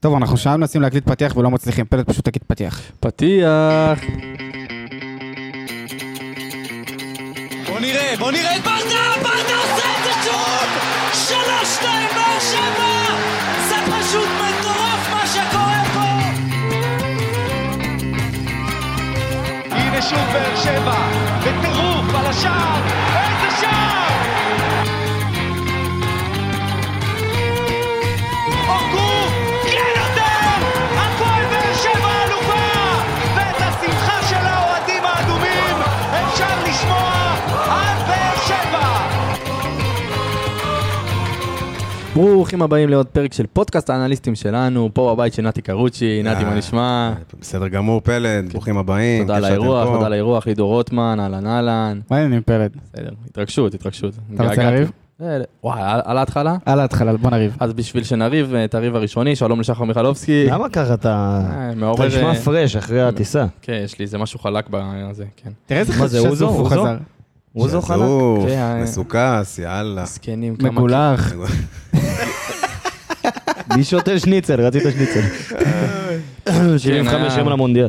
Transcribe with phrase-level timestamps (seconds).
[0.00, 2.80] טוב, אנחנו שעה מנסים להקליט פתיח ולא מצליחים, פלט פשוט תגיד פתיח.
[3.00, 3.98] פתיח.
[7.66, 9.22] בוא נראה, בוא נראה את ברדה!
[9.22, 10.68] ברדה עושה את זה שוב!
[11.12, 13.14] שלוש, שתיים, באר שבע!
[13.68, 16.08] זה פשוט מטורף מה שקורה פה!
[19.76, 20.98] הנה שוב באר שבע,
[21.40, 22.80] בטירוף על השער,
[42.18, 46.50] ברוכים הבאים לעוד פרק של פודקאסט האנליסטים שלנו, פה בבית של נתי קרוצ'י, נתי, מה
[46.50, 47.12] אה, נשמע?
[47.40, 49.22] בסדר גמור, פלד, ברוכים הבאים.
[49.22, 49.88] תודה על האירוח.
[49.88, 52.00] תודה על האירוח, לידור רוטמן, אהלן אהלן.
[52.10, 52.70] מה העניינים פלט?
[52.84, 54.14] בסדר, התרגשות, התרגשות.
[54.34, 54.70] אתה רוצה.
[54.70, 54.90] לריב?
[55.22, 56.56] אה, וואי, על ההתחלה?
[56.66, 57.56] על ההתחלה, בוא נריב.
[57.60, 60.46] אז בשביל שנריב אה, את הריב הראשוני, שלום לשחר מיכלובסקי.
[60.50, 61.42] למה ככה אתה...
[61.94, 62.06] אתה.
[62.06, 63.46] נשמע פרש אחרי הטיסה.
[63.62, 65.50] כן, יש לי איזה משהו חלק בזה, כן.
[65.66, 66.48] תראה איזה מה זה, חשוף אוזו?
[66.48, 66.68] הוא?
[66.68, 66.96] חזר.
[67.58, 67.96] הוא זו חלק?
[67.96, 70.04] שזוף, כן, אה, מסוכס, יאללה.
[70.04, 70.70] זקנים, כמה...
[70.70, 71.32] מגולח.
[73.76, 74.60] מי שותה שניצל?
[74.60, 75.20] רצית שניצל.
[76.78, 77.38] 75 אה.
[77.38, 77.88] יום למונדיאל.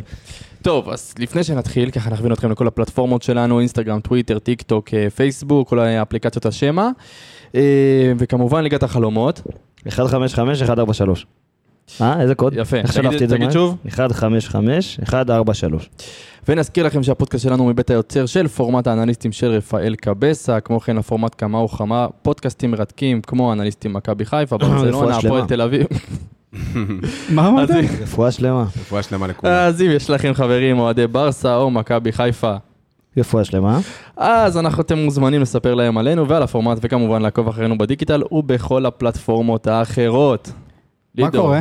[0.61, 5.09] טוב, אז לפני שנתחיל, ככה נכווין אתכם לכל הפלטפורמות שלנו, אינסטגרם, טוויטר, טיק טוק, אה,
[5.09, 6.89] פייסבוק, כל האפליקציות השמע.
[8.17, 9.41] וכמובן ליגת החלומות.
[9.85, 11.25] 155, 143.
[12.01, 12.53] אה, איזה קוד?
[12.57, 12.77] יפה.
[12.77, 13.35] איך שלפתי את זה?
[13.35, 13.51] תגיד?
[13.51, 13.77] שוב.
[13.85, 15.89] 155, 143.
[16.47, 20.97] ונזכיר לכם שהפודקאסט שלנו הוא מבית היוצר של פורמט האנליסטים של רפאל קבסה, כמו כן
[20.97, 25.45] הפורמט כמה וכמה פודקאסטים מרתקים, כמו אנליסטים מכבי חיפה, ברצלונה, הפועל.
[25.45, 25.87] תל אביב.
[27.35, 27.69] מה אמרת?
[28.01, 28.63] רפואה שלמה.
[28.63, 29.53] רפואה שלמה לכולם.
[29.53, 32.55] אז אם יש לכם חברים אוהדי ברסה או מכבי חיפה,
[33.17, 33.79] רפואה שלמה.
[34.17, 39.67] אז אנחנו, אתם מוזמנים לספר להם עלינו ועל הפורמט, וכמובן לעקוב אחרינו בדיגיטל ובכל הפלטפורמות
[39.67, 40.51] האחרות.
[41.17, 41.59] מה לידור, קורה?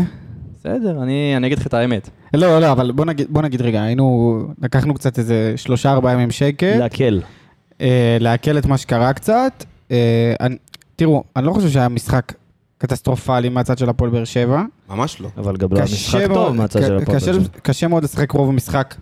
[0.55, 2.11] בסדר, אני, אני אגיד לך את האמת.
[2.35, 6.31] לא, לא, אבל בוא נגיד- בוא נגיד רגע, היינו, לקחנו קצת איזה שלושה ארבעה ימים
[6.31, 7.21] שקט, להקל.
[7.81, 9.64] אה, לעכל את מה שקרה קצת.
[9.91, 10.57] אה, אני-
[10.97, 12.33] תראו, אני לא חושב שהיה משחק
[12.79, 14.63] קטסטרופלי מהצד של הפועל באר שבע.
[14.91, 15.29] ממש לא.
[15.37, 17.19] אבל גם לא היה משחק מאוד- טוב מהצד של הפועל.
[17.19, 17.45] באר שבע.
[17.63, 18.95] קשה מאוד לשחק רוב המשחק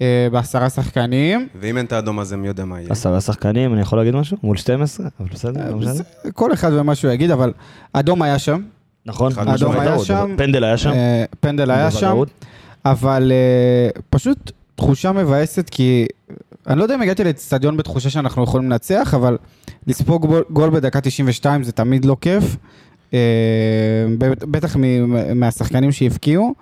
[0.00, 1.48] אה, בעשרה שחקנים.
[1.60, 2.88] ואם אין את האדום הזה, מי יודע מה יהיה.
[2.92, 4.36] עשרה שחקנים, אני יכול להגיד משהו?
[4.42, 5.06] מול 12?
[5.20, 5.92] אבל בסדר, לא משנה.
[5.92, 6.02] זה-
[6.32, 7.52] כל אחד ומה שהוא יגיד, אבל
[7.92, 8.62] אדום היה שם,
[9.06, 9.32] נכון.
[9.54, 9.80] משמעית.
[9.80, 10.34] היה שם.
[10.38, 10.90] פנדל היה שם.
[10.90, 12.06] אה, פנדל היה שם.
[12.84, 16.06] אבל אה, פשוט תחושה מבאסת, כי
[16.66, 19.36] אני לא יודע אם הגעתי לאצטדיון בתחושה שאנחנו יכולים לנצח, אבל
[19.86, 22.56] לספוג גול- בדקה 92 זה תמיד לא כיף,
[23.14, 23.18] אה,
[24.18, 24.76] בט- בטח
[25.34, 26.54] מהשחקנים שהבקיעו.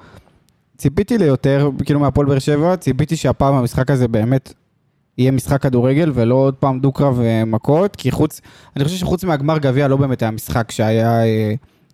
[0.76, 4.52] ציפיתי ליותר, כאילו מהפועל באר שבע, ציפיתי שהפעם המשחק הזה באמת
[5.18, 8.40] יהיה משחק כדורגל ולא עוד פעם דו-קרב אה, מכות, כי חוץ,
[8.76, 11.20] אני חושב שחוץ מהגמר גביע לא באמת היה משחק שהיה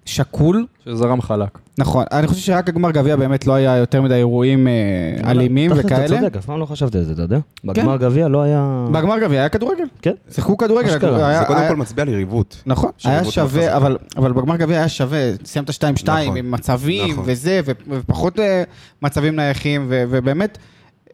[0.08, 0.66] שקול.
[0.84, 1.58] שזרם חלק.
[1.78, 6.04] נכון, אני חושב שרק הגמר גביע באמת לא היה יותר מדי אירועים אה, אלימים וכאלה.
[6.06, 7.38] אתה צודק, אף פעם לא חשבתי על זה, אתה יודע?
[7.64, 8.86] בגמר גביע לא היה...
[8.92, 9.84] בגמר גביע היה כדורגל.
[10.02, 10.12] כן.
[10.30, 10.90] שיחקו כדורגל.
[10.90, 10.98] זה
[11.46, 12.62] קודם כל מצביע על יריבות.
[12.66, 13.76] נכון, היה שווה, חזקה.
[13.76, 15.72] אבל, אבל בגמר גביע היה שווה, סיימת 2-2
[16.04, 17.24] נכון, עם מצבים נכון.
[17.26, 18.62] וזה, ופחות אה,
[19.02, 20.58] מצבים נייחים, ובאמת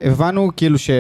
[0.00, 0.90] הבנו כאילו ש...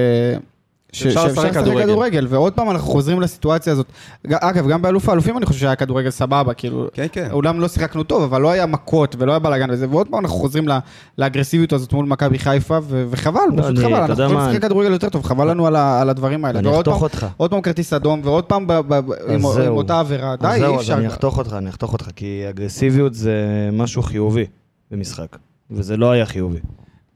[0.94, 1.82] שאפשר לשחק כדורגל.
[1.82, 3.86] כדורגל, ועוד פעם אנחנו חוזרים לסיטואציה הזאת.
[4.30, 7.28] אגב, גם באלוף האלופים אני חושב שהיה כדורגל סבבה, כאילו, כן, כן.
[7.32, 10.36] אולם לא שיחקנו טוב, אבל לא היה מכות ולא היה בלאגן וזה, ועוד פעם אנחנו
[10.38, 10.78] חוזרים ל-
[11.18, 14.92] לאגרסיביות הזאת מול מכבי חיפה, ו- וחבל, לא, פשוט אני- חבל, אנחנו יכולים לשחק כדורגל
[14.92, 16.58] יותר טוב, חבל לנו על ה- על הדברים האלה.
[16.58, 17.26] אני אחתוך אותך.
[17.36, 19.76] עוד פעם כרטיס אדום, ועוד פעם ב- ב- ב- עם זהו.
[19.76, 20.94] אותה עבירה, די, אי זהו, אז אפשר.
[20.94, 23.34] אני אחתוך אותך, אני אחתוך אותך, כי אגרסיביות זה
[23.72, 24.44] משהו חיובי
[24.90, 25.36] במשחק,
[25.70, 26.58] וזה לא היה חיובי,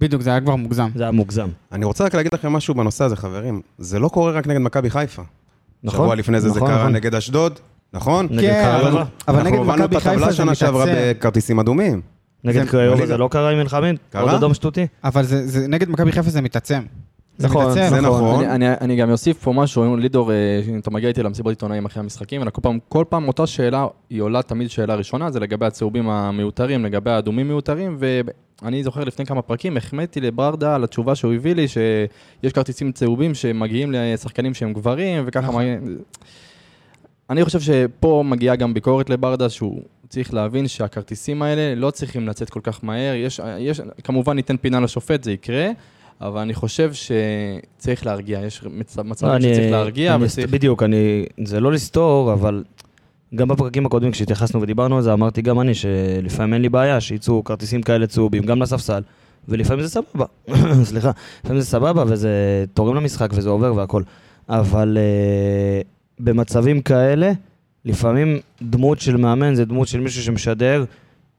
[0.01, 0.89] בדיוק, זה היה כבר מוגזם.
[0.95, 1.49] זה היה מוגזם.
[1.73, 3.61] אני רוצה רק להגיד לכם משהו בנושא הזה, חברים.
[3.79, 5.23] זה לא קורה רק נגד מכבי חיפה.
[5.83, 6.01] נכון?
[6.05, 6.93] שבוע לפני זה זה נכון, קרה נכון.
[6.93, 7.59] נגד אשדוד,
[7.93, 8.27] נכון?
[8.31, 8.65] נגד כן?
[8.81, 11.01] אבל- אבל נגד אנחנו הובלנו מכבי את הטבלה חיפה זה שנה שעברה מתעצם.
[11.19, 12.01] בכרטיסים אדומים.
[12.45, 13.07] נגד זה- קריובה.
[13.07, 13.97] זה לא קרה עם מלחמין?
[14.11, 14.23] קרה?
[14.23, 14.87] עוד אדום שטותי?
[15.05, 16.83] אבל זה, זה, נגד מכבי חיפה זה מתעצם.
[17.39, 17.95] זה נכון, מתעצם.
[17.95, 18.45] זה נכון.
[18.45, 20.37] אני, אני, אני גם אוסיף פה משהו, אם לידור, אה,
[20.69, 24.23] אם אתה מגיע איתי למסיבות עיתונאים אחרי המשחקים, כל פעם, כל פעם אותה שאלה, היא
[24.23, 27.97] עולה תמיד שאלה ראשונה, זה לגבי הצהובים המיותרים, לגבי האדומים מיותרים,
[28.62, 33.34] ואני זוכר לפני כמה פרקים, החמאתי לברדה על התשובה שהוא הביא לי, שיש כרטיסים צהובים
[33.34, 35.46] שמגיעים לשחקנים שהם גברים, וככה...
[35.46, 35.64] נכון.
[35.64, 35.76] מגיע...
[37.31, 42.50] אני חושב שפה מגיעה גם ביקורת לברדה, שהוא צריך להבין שהכרטיסים האלה לא צריכים לצאת
[42.50, 43.14] כל כך מהר.
[43.14, 45.69] יש, יש, כמובן ניתן פינה לשופט, זה יקרה,
[46.20, 48.40] אבל אני חושב שצריך להרגיע.
[48.46, 50.50] יש מצ- לא, מצבים אני- שצריך להרגיע, אני- וצריך...
[50.50, 51.25] בדיוק, אני...
[51.44, 52.64] זה לא לסתור, אבל
[53.35, 57.45] גם בפרקים הקודמים כשהתייחסנו ודיברנו על זה, אמרתי גם אני שלפעמים אין לי בעיה שיצאו
[57.45, 59.03] כרטיסים כאלה צהובים גם לספסל,
[59.49, 60.25] ולפעמים זה סבבה.
[60.91, 61.11] סליחה,
[61.45, 64.03] לפעמים זה סבבה וזה תורם למשחק וזה עובר והכל.
[64.49, 65.87] אבל uh,
[66.21, 67.33] במצבים כאלה,
[67.85, 70.85] לפעמים דמות של מאמן זה דמות של מישהו שמשדר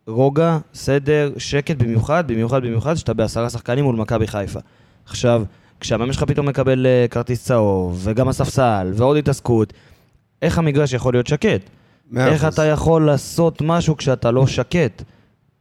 [0.07, 4.59] רוגע, סדר, שקט במיוחד, במיוחד במיוחד, שאתה בעשרה שחקנים מול מכבי חיפה.
[5.05, 5.43] עכשיו,
[5.79, 9.73] כשהמאמן שלך פתאום מקבל אה, כרטיס צהוב, וגם הספסל, ועוד התעסקות,
[10.41, 11.69] איך המגרש יכול להיות שקט?
[12.17, 12.45] איך.
[12.45, 15.03] אתה יכול לעשות משהו כשאתה לא שקט?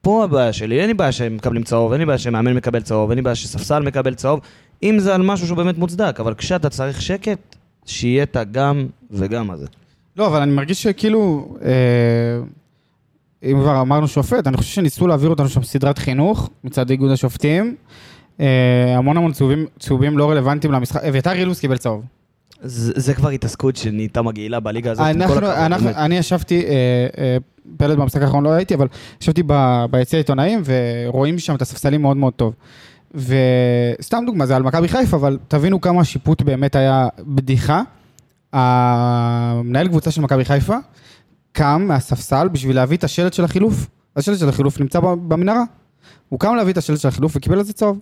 [0.00, 3.11] פה הבעיה שלי, אין לי בעיה שהם מקבלים צהוב, אין לי בעיה שמאמן מקבל צהוב,
[3.11, 4.41] אין לי בעיה שספסל מקבל צהוב,
[4.83, 7.56] אם זה על משהו שהוא באמת מוצדק, אבל כשאתה צריך שקט,
[7.87, 9.67] שיהיה את הגם וגם הזה.
[10.17, 12.41] לא, אבל אני מרגיש שכאילו, אה,
[13.43, 17.77] אם כבר אמרנו שופט, אני חושב שניסו להעביר אותנו שם סדרת חינוך מצד איגוד השופטים.
[18.41, 21.05] אה, המון המון צהובים, צהובים לא רלוונטיים למשחק.
[21.05, 22.03] אביתר אילוז קיבל צהוב.
[22.62, 25.90] זה, זה כבר התעסקות שנהייתה מגעילה בליגה הזאת, אנחנו, אנחנו.
[25.90, 26.72] אני ישבתי, אה,
[27.19, 27.37] אה,
[27.76, 28.87] פלד במשחק האחרון לא הייתי, אבל
[29.20, 29.43] ישבתי
[29.90, 32.55] ביציע העיתונאים ורואים שם את הספסלים מאוד מאוד טוב.
[33.14, 37.82] וסתם דוגמה, זה על מכבי חיפה, אבל תבינו כמה השיפוט באמת היה בדיחה.
[38.52, 40.76] המנהל קבוצה של מכבי חיפה
[41.52, 43.87] קם מהספסל בשביל להביא את השלט של החילוף.
[44.16, 45.62] השלט של החילוף נמצא במנהרה.
[46.28, 47.99] הוא קם להביא את השלט של החילוף וקיבל על זה צהוב.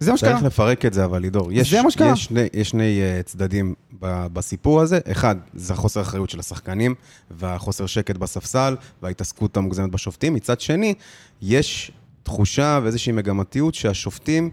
[0.00, 0.32] זה מה שקרה.
[0.32, 1.52] צריך לפרק את זה, אבל לידור.
[1.52, 2.12] יש, זה מה שקרה.
[2.12, 4.98] יש שני, יש שני uh, צדדים ב, בסיפור הזה.
[5.10, 6.94] אחד, זה החוסר אחריות של השחקנים,
[7.30, 10.34] והחוסר שקט בספסל, וההתעסקות המוגזמת בשופטים.
[10.34, 10.94] מצד שני,
[11.42, 11.90] יש
[12.22, 14.50] תחושה ואיזושהי מגמתיות שהשופטים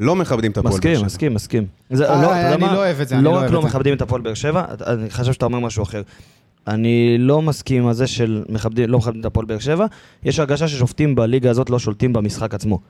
[0.00, 1.06] לא מכבדים את הפועל באר מסכים, שבע.
[1.06, 1.66] מסכים, מסכים.
[1.90, 2.60] זה, אה, לא, אני?
[2.62, 3.68] לא אוהב את זה, אני לא לא רק אוהב לא את זה.
[3.68, 6.02] מכבדים את הפועל באר שבע, אני חושב שאתה אומר משהו אחר.
[6.66, 9.86] אני לא מסכים עם זה של מכבדים, לא מכבדים את הפועל באר שבע.
[10.24, 12.80] יש הרגשה ששופטים בליגה הזאת לא שולטים במשחק עצמו.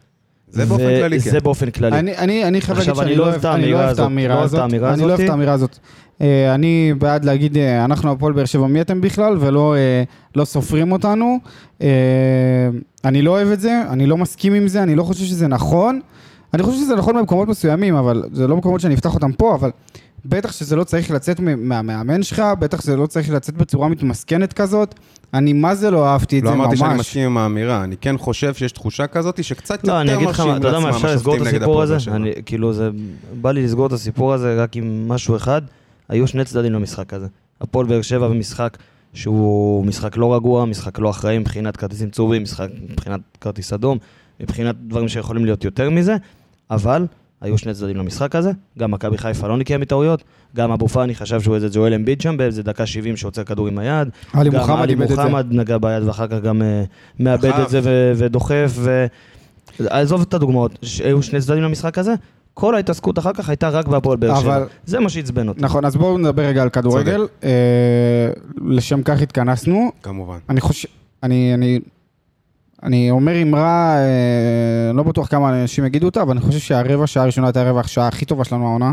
[0.49, 1.31] זה באופן כללי, כן.
[1.31, 1.99] זה באופן כללי.
[1.99, 4.59] אני, אני, אני חייב להגיד שאני אני לא לא אוהב את אני לא האמירה הזאת.
[4.59, 5.21] לא אני לא אוהב.
[5.21, 5.79] את האמירה הזאת.
[6.21, 10.03] אה, אני בעד להגיד, אה, אנחנו הפועל באר שבע, מי אתם בכלל, ולא אה,
[10.37, 11.39] לא סופרים אותנו.
[13.05, 16.01] אני לא אוהב את זה, אני לא מסכים עם זה, אני לא חושב שזה נכון.
[16.55, 19.71] אני חושב שזה נכון במקומות מסוימים, אבל זה לא מקומות שאני אפתח אותם פה, אבל
[20.25, 24.95] בטח שזה לא צריך לצאת מהמאמן שלך, בטח שזה לא צריך לצאת בצורה מתמסכנת כזאת.
[25.35, 27.01] אני מה זה לא אהבתי את לא זה אמרתי שאני ממש.
[27.01, 30.41] מסכים עם האמירה, אני כן חושב שיש תחושה כזאת שקצת לא, אני יותר אגיד לך
[30.41, 31.97] מה, מרשים אתה יודע מה, לעצמם אפשר לסגור את השופטים נגד הסיפור הזה?
[32.11, 32.91] אני, כאילו, זה...
[33.41, 35.63] בא לי לסגור את הסיפור הזה רק עם משהו אחד.
[36.09, 37.27] היו שני צדדים למשחק הזה.
[37.61, 38.79] הפועל באר שבע במשחק
[39.15, 43.99] שהוא משחק לא רגוע, משחק לא אחראי מבחינת כרטיסים צהובים, משחק מבחינת כרטיס אדום,
[44.41, 46.17] מבחינת דברים שיכולים להיות יותר מזה,
[46.71, 47.07] אבל
[47.45, 48.51] היו שני צדדים למשחק הזה.
[48.79, 50.25] גם מכבי חיפה לא נקיה מטעויות,
[50.57, 53.79] גם אבו פאני חשב שהוא איזה ג'ואל אמביד שם באיזה דקה 70 שעוצר כדור עם
[53.79, 54.09] היד.
[54.33, 55.15] עלי גם מוחמד עלי איבד את זה.
[55.25, 56.85] מוחמד נגע ביד ואחר כך גם אה,
[57.21, 57.45] מאבד.
[57.63, 58.73] את זה ו- ודוחף.
[58.75, 59.07] ו...
[59.89, 62.15] עזוב את הדוגמאות, ש- היו שני צדדים למשחק הזה,
[62.55, 64.65] כל ההתעסקות אחר כך הייתה רק בהפועל באר שבע.
[64.87, 65.61] זה מה שעצבן אותי.
[65.63, 67.27] נכון, אז בואו נדבר רגע על כדורגל.
[67.45, 67.51] אה,
[68.67, 69.91] לשם כך התכנסנו.
[70.03, 70.39] כמובן.
[70.49, 70.89] אני חושב,
[71.23, 71.81] אני, אני,
[72.85, 73.97] אני אומר אמרה,
[74.95, 78.09] לא בטוח כמה אנשים יגידו אותה, אבל אני חושב שהרבע שעה הראשונה הייתה הרבע השעה
[78.09, 78.93] הכי טובה שלנו העונה.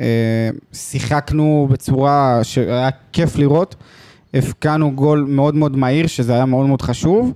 [0.00, 3.74] אה, שיחקנו בצורה שהיה כיף לראות.
[4.34, 7.32] הבקענו גול מאוד מאוד מהיר, שזה היה מאוד מאוד חשוב,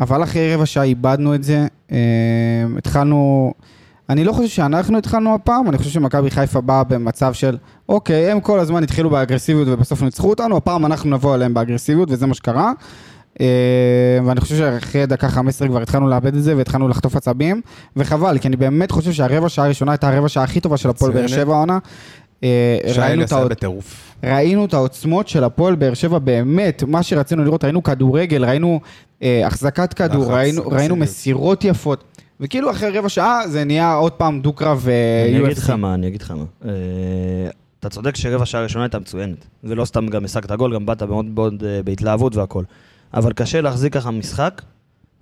[0.00, 1.66] אבל אחרי רבע שעה איבדנו את זה.
[1.92, 1.98] אה,
[2.78, 3.52] התחלנו,
[4.10, 7.56] אני לא חושב שאנחנו התחלנו הפעם, אני חושב שמכבי חיפה באה במצב של,
[7.88, 12.26] אוקיי, הם כל הזמן התחילו באגרסיביות ובסוף ניצחו אותנו, הפעם אנחנו נבוא אליהם באגרסיביות, וזה
[12.26, 12.72] מה שקרה.
[13.40, 13.46] אה,
[14.24, 17.60] ואני חושב שאחרי דקה 15 כבר התחלנו לאבד את זה והתחלנו לחטוף עצבים,
[17.96, 21.12] וחבל, כי אני באמת חושב שהרבע שעה הראשונה הייתה הרבע שעה הכי טובה של הפועל
[21.12, 21.26] באר.
[21.26, 21.78] שבע העונה.
[22.44, 23.84] אה, ראינו את האות-.
[24.24, 28.80] ראינו את העוצמות של הפועל באר שבע באמת, מה שרצינו לראות, ראינו כדורגל, ראינו
[29.22, 30.98] אה, החזקת כדור, לחץ, ראינו, ראינו אגרסיביות.
[30.98, 32.04] מסירות יפות,
[32.40, 35.60] וכאילו אחרי רבע שעה זה נהיה עוד פעם דו-קרב אה, אני אגיד UFC.
[35.60, 36.44] לך מה, אני אגיד לך מה.
[36.64, 36.70] אה,
[37.80, 39.46] אתה צודק שרבע שעה ראשונה הייתה מצוינת.
[39.64, 42.62] ולא סתם גם השגת גול, גם באת מאוד מאוד אה, בהתלהבות והכל.
[43.16, 44.62] אבל קשה להחזיק ככה משחק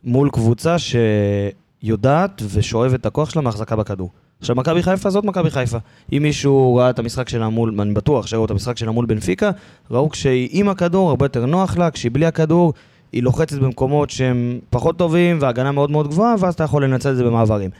[0.05, 4.11] מול קבוצה שיודעת ושואבת את הכוח שלה מהחזקה בכדור.
[4.41, 5.79] עכשיו, מכבי חיפה זאת מכבי חיפה.
[6.13, 9.51] אם מישהו ראה את המשחק שלה מול, אני בטוח שראו את המשחק שלה מול בנפיקה,
[9.91, 12.73] ראו כשהיא עם הכדור הרבה יותר נוח לה, כשהיא בלי הכדור,
[13.13, 17.17] היא לוחצת במקומות שהם פחות טובים והגנה מאוד מאוד גבוהה, ואז אתה יכול לנצל את
[17.17, 17.71] זה במעברים.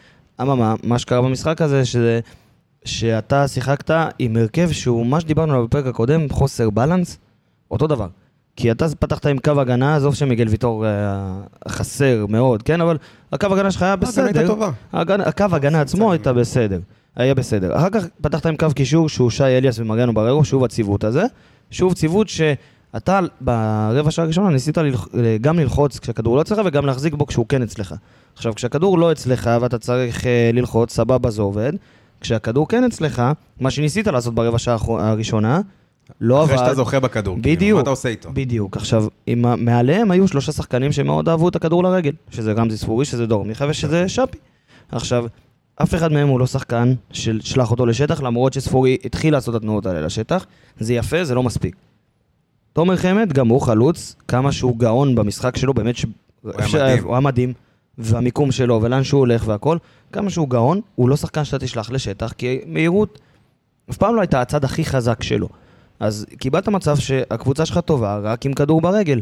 [0.41, 2.21] אממה, מה שקרה במשחק הזה, שזה,
[2.85, 7.19] שאתה שיחקת עם הרכב שהוא, מה שדיברנו עליו בפרק הקודם, חוסר בלנס,
[7.71, 8.09] אותו דבר.
[8.57, 10.91] כי אתה פתחת עם קו הגנה, עזוב שמיגל ויטור אה,
[11.69, 12.81] חסר מאוד, כן?
[12.81, 12.97] אבל
[13.33, 14.47] הקו הגנה שלך היה הייתה בסדר.
[14.47, 14.71] טובה.
[14.93, 16.81] הגנה- הקו הגנה עצמו הייתה בסדר.
[17.17, 17.77] היה בסדר.
[17.77, 21.25] אחר כך פתחת עם קו קישור שהוא שי אליאס ומריאנו בררו, שוב הציוות הזה.
[21.71, 25.09] שוב ציוות שאתה ברבע שעה הראשונה ניסית ללח...
[25.41, 27.95] גם ללחוץ כשהכדור לא אצלך וגם להחזיק בו כשהוא כן אצלך.
[28.37, 31.73] עכשיו, כשהכדור לא אצלך ואתה צריך אה, ללחוץ, סבבה זה עובד.
[32.21, 33.23] כשהכדור כן אצלך,
[33.61, 35.61] מה שניסית לעשות ברבע שעה הראשונה,
[36.21, 36.53] לא עבד.
[36.55, 37.37] אחרי שאתה זוכה בכדור.
[37.43, 37.77] כאילו, בדיוק.
[37.77, 38.31] מה אתה עושה איתו?
[38.33, 38.77] בדיוק.
[38.77, 43.27] עכשיו, עם מעליהם היו שלושה שחקנים שמאוד אהבו את הכדור לרגל, שזה רמזי ספורי, שזה
[43.27, 44.39] דור מיכה ושזה שפי.
[44.93, 45.25] עכשיו,
[45.83, 49.61] אף אחד מהם הוא לא שחקן של שלח אותו לשטח, למרות שספורי התחיל לעשות את
[49.61, 50.47] התנועות האלה לשטח.
[50.79, 51.77] זה יפה, זה לא מספיק.
[52.73, 55.95] תומר חמד, גם הוא חלוץ, כמה שהוא גאון במשחק שלו, באמת
[56.45, 57.05] היה אפשר- מדהים.
[57.05, 57.53] הוא היה מדהים,
[57.99, 59.79] והמיקום שלו, ולאן שהוא הולך והכל,
[60.13, 63.19] כמה שהוא גאון, הוא לא שחקן שאתה תשלח לשטח, כי מהירות
[63.91, 65.49] אף פעם לא הייתה הצד הכי חזק שלו.
[66.01, 69.21] אז קיבלת מצב שהקבוצה שלך טובה רק עם כדור ברגל.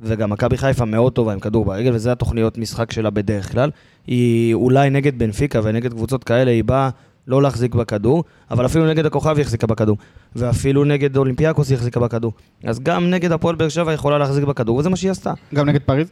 [0.00, 3.70] וגם מכבי חיפה מאוד טובה עם כדור ברגל, וזה התוכניות משחק שלה בדרך כלל.
[4.06, 6.90] היא אולי נגד בנפיקה ונגד קבוצות כאלה, היא באה
[7.26, 9.96] לא להחזיק בכדור, אבל אפילו נגד הכוכב היא החזיקה בכדור.
[10.36, 12.32] ואפילו נגד אולימפיאקוס היא החזיקה בכדור.
[12.64, 15.32] אז גם נגד הפועל באר שבע יכולה להחזיק בכדור, וזה מה שהיא עשתה.
[15.54, 16.08] גם נגד פריז?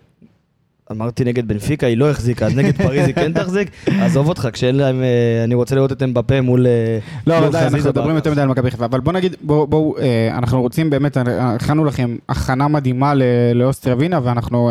[0.91, 3.71] אמרתי נגד בנפיקה, היא לא החזיקה, אז נגד פריז היא כן תחזיק.
[3.87, 6.67] עזוב אותך, כשאין להם, אה, אני רוצה לראות את אמבפה מול...
[6.67, 8.17] אה, לא, אבל די, אנחנו מדברים.
[8.17, 8.85] יותר מדי על מכבי חיפה.
[8.85, 13.13] אבל בוא נגיד, בואו, אה, אנחנו רוצים באמת, הכנו לכם הכנה מדהימה
[13.55, 14.71] לאוסטריה ווינה, ואנחנו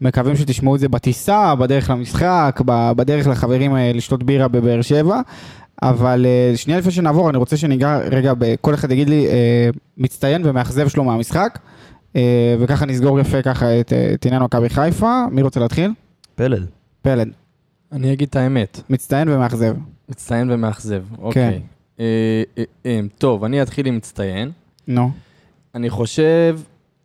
[0.00, 2.60] מקווים שתשמעו את זה בטיסה, בדרך למשחק,
[2.96, 5.20] בדרך לחברים לשתות בירה בבאר שבע.
[5.82, 9.26] אבל שנייה לפני שנעבור, אני רוצה שניגע רגע, כל אחד יגיד לי
[9.98, 11.58] מצטיין ומאכזב שלו מהמשחק,
[12.60, 15.24] וככה נסגור יפה ככה את אה, את עניין מכבי חיפה.
[15.30, 15.90] מי רוצה להתחיל?
[16.34, 16.66] פלד.
[17.02, 17.28] פלד.
[17.92, 19.76] אני אגיד את האמת, מצטיין ומאכזב.
[20.08, 21.62] מצטיין ומאכזב, אוקיי.
[22.00, 24.50] אה, אה, אה, טוב, אני אתחיל עם מצטיין.
[24.88, 25.10] נו.
[25.74, 26.58] אני חושב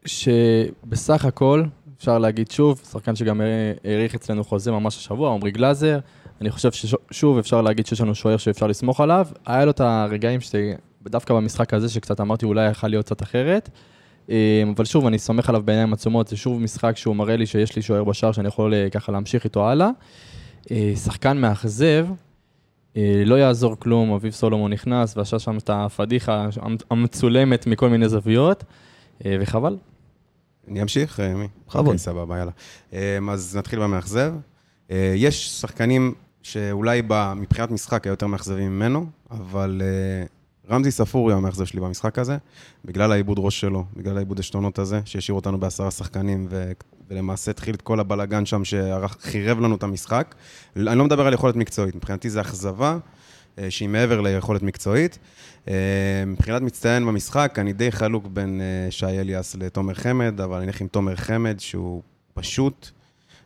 [0.05, 1.63] שבסך הכל,
[1.97, 3.45] אפשר להגיד שוב, שחקן שגם אה,
[3.85, 5.99] האריך אצלנו חוזה ממש השבוע, עמרי גלאזר.
[6.41, 9.27] אני חושב ששוב אפשר להגיד שיש לנו שוער שאפשר לסמוך עליו.
[9.45, 13.69] היה לו את הרגעים שדווקא במשחק הזה, שקצת אמרתי אולי יכול להיות קצת אחרת.
[14.29, 17.75] אה, אבל שוב, אני סומך עליו בעיניים עצומות, זה שוב משחק שהוא מראה לי שיש
[17.75, 19.89] לי שוער בשער שאני יכול אה, ככה להמשיך איתו הלאה.
[20.71, 22.07] אה, שחקן מאכזב,
[22.97, 26.47] אה, לא יעזור כלום, אביב סולומון נכנס ועשה שם את הפדיחה
[26.91, 28.63] המצולמת מכל מיני זוויות,
[29.25, 29.77] וחבל.
[30.67, 31.19] אני אמשיך?
[31.19, 31.47] מי?
[31.67, 31.85] בכבוד.
[31.85, 32.51] אוקיי, סבבה, יאללה.
[32.93, 34.33] אה, אז נתחיל במאכזב.
[35.15, 37.01] יש שחקנים שאולי
[37.35, 39.81] מבחינת משחק היו יותר מאכזבים ממנו, אבל
[40.69, 42.37] רמזי ספורי המאכזב שלי במשחק הזה,
[42.85, 46.71] בגלל העיבוד ראש שלו, בגלל העיבוד עשתונות הזה, שהשאיר אותנו בעשרה שחקנים, ו-
[47.09, 50.35] ולמעשה התחיל את כל הבלגן שם שחירב לנו את המשחק.
[50.75, 52.97] אני לא מדבר על יכולת מקצועית, מבחינתי זה אכזבה.
[53.59, 55.19] אה, שהיא מעבר ליכולת מקצועית.
[55.67, 55.73] אה,
[56.27, 60.81] מבחינת מצטיין במשחק, אני די חלוק בין אה, שי אליאס לתומר חמד, אבל אני אלך
[60.81, 62.01] עם תומר חמד, שהוא
[62.33, 62.89] פשוט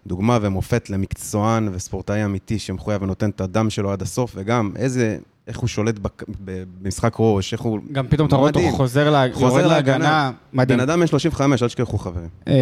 [0.07, 5.59] דוגמה ומופת למקצוען וספורטאי אמיתי שמחויב ונותן את הדם שלו עד הסוף, וגם איזה, איך
[5.59, 7.79] הוא שולט בק- במשחק ראש, איך הוא...
[7.91, 8.59] גם פתאום אתה רואה אותו.
[8.71, 10.31] חוזר לה- חוזר להגנה.
[10.53, 10.77] מדהים.
[10.79, 12.27] בן אדם בן 35, אל תשכחו חברים.
[12.47, 12.53] אמ,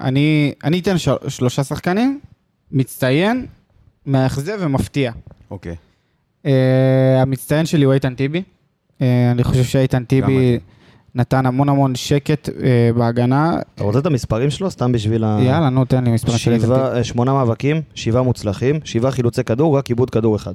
[0.00, 2.20] אני אני אתן של- שלושה שחקנים,
[2.72, 3.46] מצטיין,
[4.06, 5.12] מאכזב ומפתיע.
[5.50, 5.76] אוקיי.
[6.46, 6.52] אה,
[7.22, 8.42] המצטיין שלי הוא איתן טיבי.
[9.02, 10.58] אה, אני חושב שאיתן טיבי.
[11.14, 12.48] נתן המון המון שקט
[12.96, 13.56] בהגנה.
[13.74, 14.70] אתה רוצה את המספרים שלו?
[14.70, 15.38] סתם בשביל ה...
[15.42, 16.78] יאללה, נו, תן לי מספר של איתן טיבי.
[16.78, 20.54] אה, שמונה מאבקים, שבעה מוצלחים, שבעה חילוצי כדור, רק עיבוד כדור אחד.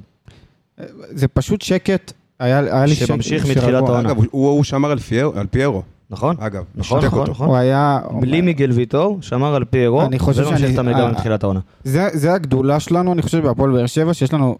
[1.10, 3.06] זה פשוט שקט, היה היה לי שקט.
[3.06, 3.74] שממשיך מתחילת.
[3.74, 4.00] העונה.
[4.08, 6.36] אגב, הוא- הוא שמר על פיירו- על פיירו, נכון?
[6.38, 6.64] אגב.
[6.74, 7.30] נכון, נכון, אותו.
[7.30, 7.48] נכון.
[7.48, 8.00] הוא היה...
[8.20, 11.60] בלי מיגל ויטור, שמר על פיירו, אני חושב וממשיך שאני- את המגמה אה, מתחילת העונה.
[11.84, 14.58] זה, זה הגדולה שלנו, אני חושב, בהפועל באר שבע, שיש לנו...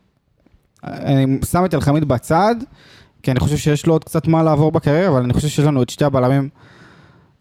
[0.84, 2.54] אני שם את אלחמיד בצד,
[3.22, 5.82] כי אני חושב שיש לו עוד קצת מה לעבור בקריירה, אבל אני חושב שיש לנו
[5.82, 6.48] את שתי הבלמים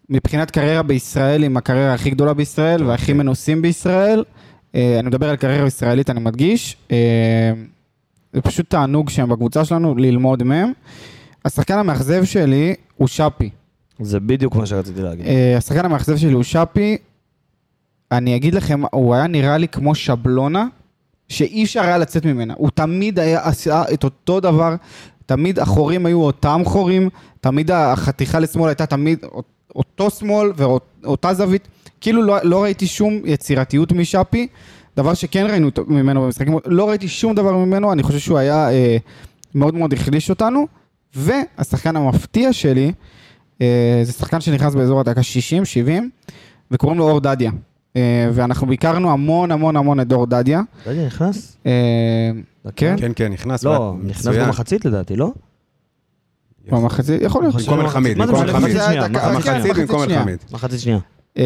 [0.10, 4.24] מבחינת קריירה בישראל, עם הקריירה הכי גדולה בישראל והכי מנוסים בישראל.
[4.76, 6.78] אה, אני מדבר על קריירה ישראלית, אני מדגיש.
[8.38, 10.72] זה פשוט תענוג שהם בקבוצה שלנו, ללמוד מהם.
[11.46, 13.50] השחקן המאכזב שלי הוא שפי.
[14.00, 15.26] זה בדיוק מה שרציתי להגיד.
[15.26, 16.98] אה, השחקן המאכזב שלי הוא שפי.
[18.12, 20.68] אני אגיד לכם, הוא היה נראה לי כמו שבלונה,
[21.30, 22.54] שאי אפשר היה לצאת ממנה.
[22.58, 24.76] הוא תמיד היה עשה את אותו דבר,
[25.26, 27.10] תמיד החורים היו אותם חורים,
[27.42, 29.20] תמיד החתיכה לשמאל הייתה תמיד
[29.76, 31.68] אותו שמאל ואותה זווית.
[32.02, 34.48] כאילו לא, לא ראיתי שום יצירתיות משפי,
[34.98, 38.98] דבר שכן ראינו ממנו במשחקים, לא ראיתי שום דבר ממנו, אני חושב שהוא היה אה,
[39.56, 40.68] מאוד מאוד החליש אותנו.
[41.16, 42.92] והשחקן המפתיע שלי,
[43.62, 45.90] אה, זה שחקן שנכנס באזור הדקה 60-70,
[46.72, 47.52] וקוראים לו אור דדיה.
[47.96, 50.62] אה, ואנחנו ביקרנו המון המון המון את דור דדיה.
[50.86, 51.58] יודע, נכנס?
[51.66, 51.72] אה,
[52.76, 52.96] כן?
[53.00, 53.64] כן, כן, נכנס.
[53.64, 54.10] לא, מצוין.
[54.10, 55.32] נכנס במחצית לדעתי, לא?
[56.72, 57.56] במחצית, יכול להיות.
[57.56, 58.48] במקום אלחמיד, מה זה במקום?
[58.50, 58.66] אלחמיד.
[58.76, 60.20] מחצית שנייה, דקה- מחצית כן, מחצית במקום שנייה.
[60.20, 60.38] אלחמיד.
[60.52, 61.00] מחצית שנייה.
[61.38, 61.44] אה,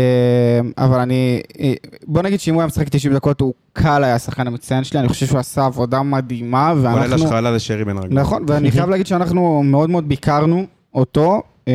[0.77, 1.73] אבל אני, אה,
[2.07, 5.07] בוא נגיד שאם הוא היה משחק 90 דקות, הוא קל היה השחקן המצטיין שלי, אני
[5.09, 7.15] חושב שהוא עשה עבודה מדהימה, כולל ואנחנו...
[7.25, 8.13] השחלה לשרי בן רגליים.
[8.19, 11.41] נכון, ואני חייב להגיד שאנחנו מאוד מאוד ביקרנו אותו.
[11.67, 11.73] אה,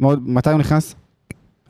[0.00, 0.94] מאוד, מתי הוא נכנס?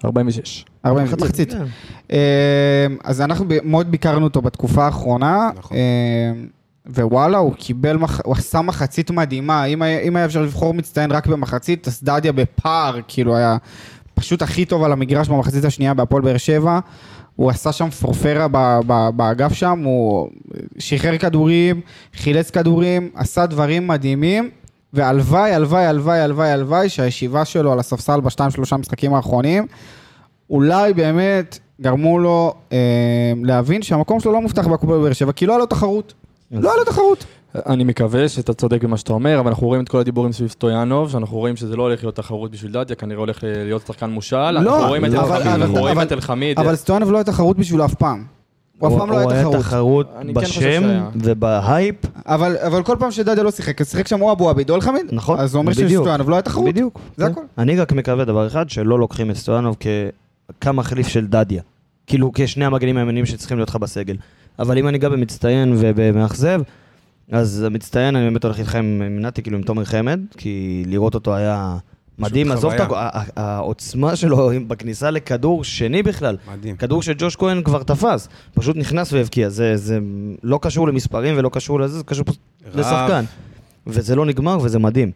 [0.05, 0.65] 46.
[0.87, 1.53] 40 מחצית.
[1.53, 1.65] כן.
[2.13, 5.77] אה, אז אנחנו מאוד ביקרנו אותו בתקופה האחרונה, נכון.
[6.95, 9.65] ווואלה, הוא קיבל, מח- הוא עשה מחצית מדהימה.
[9.65, 13.57] אם היה אם היה אפשר לבחור מצטיין רק במחצית, אז דדיה בפער, כאילו היה
[14.19, 16.81] פשוט הכי טוב על המגרש במחצית השנייה בהפועל באר שבע.
[17.37, 18.49] הוא עשה שם פורפרה
[19.17, 20.29] באגף שם, הוא
[20.79, 21.81] שחרר כדורים,
[22.15, 24.51] חילץ כדורים, עשה דברים מדהימים,
[24.93, 29.67] והלוואי, הלוואי, הלוואי, הלוואי, הלוואי שהישיבה שלו על הספסל בשתיים שלושה משחקים האחרונים,
[30.51, 35.53] אולי באמת גרמו לו אה, להבין שהמקום שלו לא מובטח בהפועל באר שבע, כי לא
[35.53, 36.15] היה לו תחרות.
[36.53, 37.25] לא היה לו תחרות.
[37.55, 41.11] אני מקווה שאתה צודק במה שאתה אומר, אבל אנחנו רואים את כל הדיבורים סביב סטויאנוב,
[41.11, 44.37] שאנחנו רואים שזה לא הולך להיות תחרות בשביל דדיה, כנראה הולך אה, להיות שחקן מושל.
[44.37, 46.59] אנחנו רואים את לא, אלחמיד, אבל- אנחנו רואים אבל- את אלחמיד.
[46.59, 48.25] אבל סטויאנוב לא היה תחרות בשבילו אף פעם.
[48.79, 49.57] הוא אף פעם לא היה תחרות.
[49.61, 51.05] תחרות אני כן חושב בשם.
[51.15, 51.97] ובהייפ.
[52.27, 55.07] אבל אבל כל פעם שדדיה לא שיחק, אז שיחק שם או אבו עביד או אלחמיד.
[55.13, 55.73] נכון, אז זה אומר.
[55.73, 56.67] שסטויאנוב לא היה תחרות.
[56.69, 57.01] בדיוק.
[57.17, 57.31] זה כן.
[57.33, 57.41] הכל.
[57.59, 59.77] אני רק מקווה דבר אחד, שלא לוקחים את סטויאנוב
[60.61, 61.63] כמחליף של דדיה.
[62.07, 64.17] כאילו כשני המגנים הימניים שצריכים להיות לך בסגל.
[64.59, 66.61] אבל אם אני גם במצטיין ובמאכזב,
[67.33, 71.35] אז המצטיין אני באמת הולך איתכם עם נתי, כאילו עם תומר חמד, כי לראות אותו
[71.35, 71.77] היה
[72.19, 72.53] מדהים.
[72.53, 72.81] עזוב את
[73.37, 76.37] העוצמה שלו בכניסה לכדור שני בכלל.
[76.53, 76.77] מדהים.
[76.77, 79.99] כדור שג'וש כהן כבר תפס, פשוט נכנס והבקיע, זה, זה
[80.43, 82.41] לא קשור למספרים ולא קשור לזה, זה קשור פשוט.
[82.75, 83.25] לשחקן.
[83.87, 85.11] וזה לא נגמר וזה מדהים.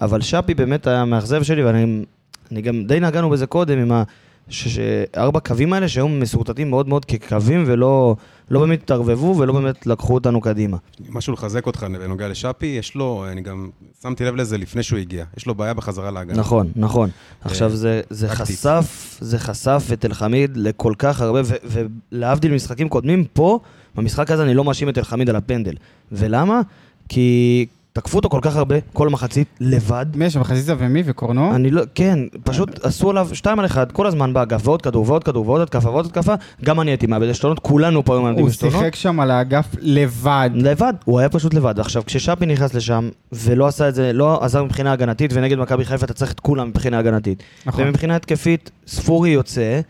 [0.00, 2.04] אבל שפי באמת היה המאכזב שלי, ואני
[2.52, 4.02] אני גם די נגענו בזה קודם עם ה...
[4.48, 8.16] שארבע קווים האלה שהיום מסורטטים מאוד מאוד כקווים ולא
[8.50, 10.76] לא באמת התערבבו ולא באמת לקחו אותנו קדימה.
[11.08, 13.70] משהו לחזק אותך בנוגע לשאפי, יש לו, אני גם
[14.02, 16.38] שמתי לב לזה לפני שהוא הגיע, יש לו בעיה בחזרה להגנה.
[16.38, 17.10] נכון, נכון.
[17.44, 18.28] עכשיו זה, זה.
[18.28, 23.58] חשף, זה חשף את אלחמיד לכל כך הרבה, ולהבדיל ממשחקים קודמים, פה,
[23.94, 25.74] במשחק הזה אני לא מאשים את אלחמיד על הפנדל.
[26.12, 26.60] ולמה?
[27.08, 30.06] כי תקפו אותו כל כך הרבה, כל מחצית, לבד.
[30.14, 30.44] מי יש שם?
[30.44, 31.54] חזיזה ומי וקורנו?
[31.54, 35.24] אני לא, כן, פשוט עשו עליו שתיים על אחד, כל הזמן באגף, ועוד כדור, ועוד
[35.24, 38.50] כדור, ועוד התקפה, ועוד התקפה, גם אני הייתי מאבד עשתונות, כולנו פה היום מאבדים הוא
[38.50, 38.74] עשתונות.
[38.74, 40.50] שיחק שם על האגף לבד.
[40.54, 41.80] לבד, הוא היה פשוט לבד.
[41.80, 46.04] עכשיו, כששאפי נכנס לשם, ולא עשה את זה, לא עזר מבחינה הגנתית, ונגד מכבי חיפה
[46.04, 47.42] אתה צריך את כולם מבחינה הגנתית.
[47.66, 47.84] נכון.
[47.84, 49.80] ומבחינה התקפית, ספורי יוצא,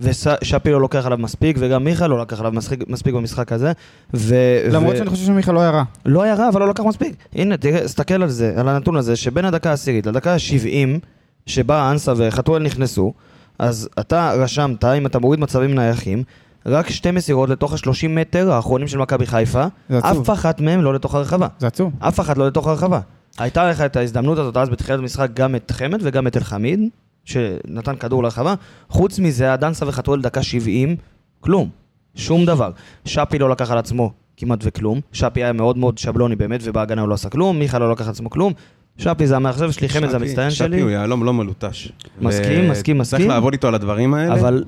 [0.00, 3.72] ושאפי לא לוקח עליו מספיק, וגם מיכה לא לקח עליו מספיק, מספיק במשחק הזה.
[4.14, 4.34] ו...
[4.70, 4.98] למרות ו...
[4.98, 5.82] שאני חושב שמיכה לא היה רע.
[6.06, 7.16] לא היה רע, אבל לא לקח מספיק.
[7.34, 11.00] הנה, תסתכל על זה, על הנתון הזה, שבין הדקה העשירית לדקה ה-70,
[11.46, 13.12] שבה אנסה וחתואל נכנסו,
[13.58, 16.22] אז אתה רשמת, אם אתה מוריד מצבים נייחים,
[16.66, 19.64] רק שתי מסירות לתוך ה-30 מטר האחרונים של מכבי חיפה.
[19.98, 21.46] אף אחת מהם לא לתוך הרחבה.
[21.58, 21.92] זה עצוב.
[21.98, 23.00] אף אחת לא לתוך הרחבה.
[23.38, 26.80] הייתה לך את ההזדמנות הזאת אז בתחילת המשחק גם את חמד וגם את אלחמיד,
[27.24, 28.54] שנתן כדור לרחבה.
[28.88, 30.96] חוץ מזה, הדנסה וחתואל דקה 70,
[31.40, 31.68] כלום.
[32.14, 32.70] שום דבר.
[33.04, 35.00] שפי לא לקח על עצמו כמעט וכלום.
[35.12, 37.58] שפי היה מאוד מאוד שבלוני באמת, ובהגנה הוא לא עשה כלום.
[37.58, 38.52] מיכה לא לקח על עצמו כלום.
[38.98, 40.80] שפי זה המאכזב שלי, חמד זה שפי- המצטיין שפי שלי.
[40.80, 41.92] הוא יהלום לא מלוטש.
[42.20, 43.28] מסכים, ו- מסכים, צריך מסכים.
[43.28, 44.34] לעבוד איתו על הדברים האלה.
[44.34, 44.64] אבל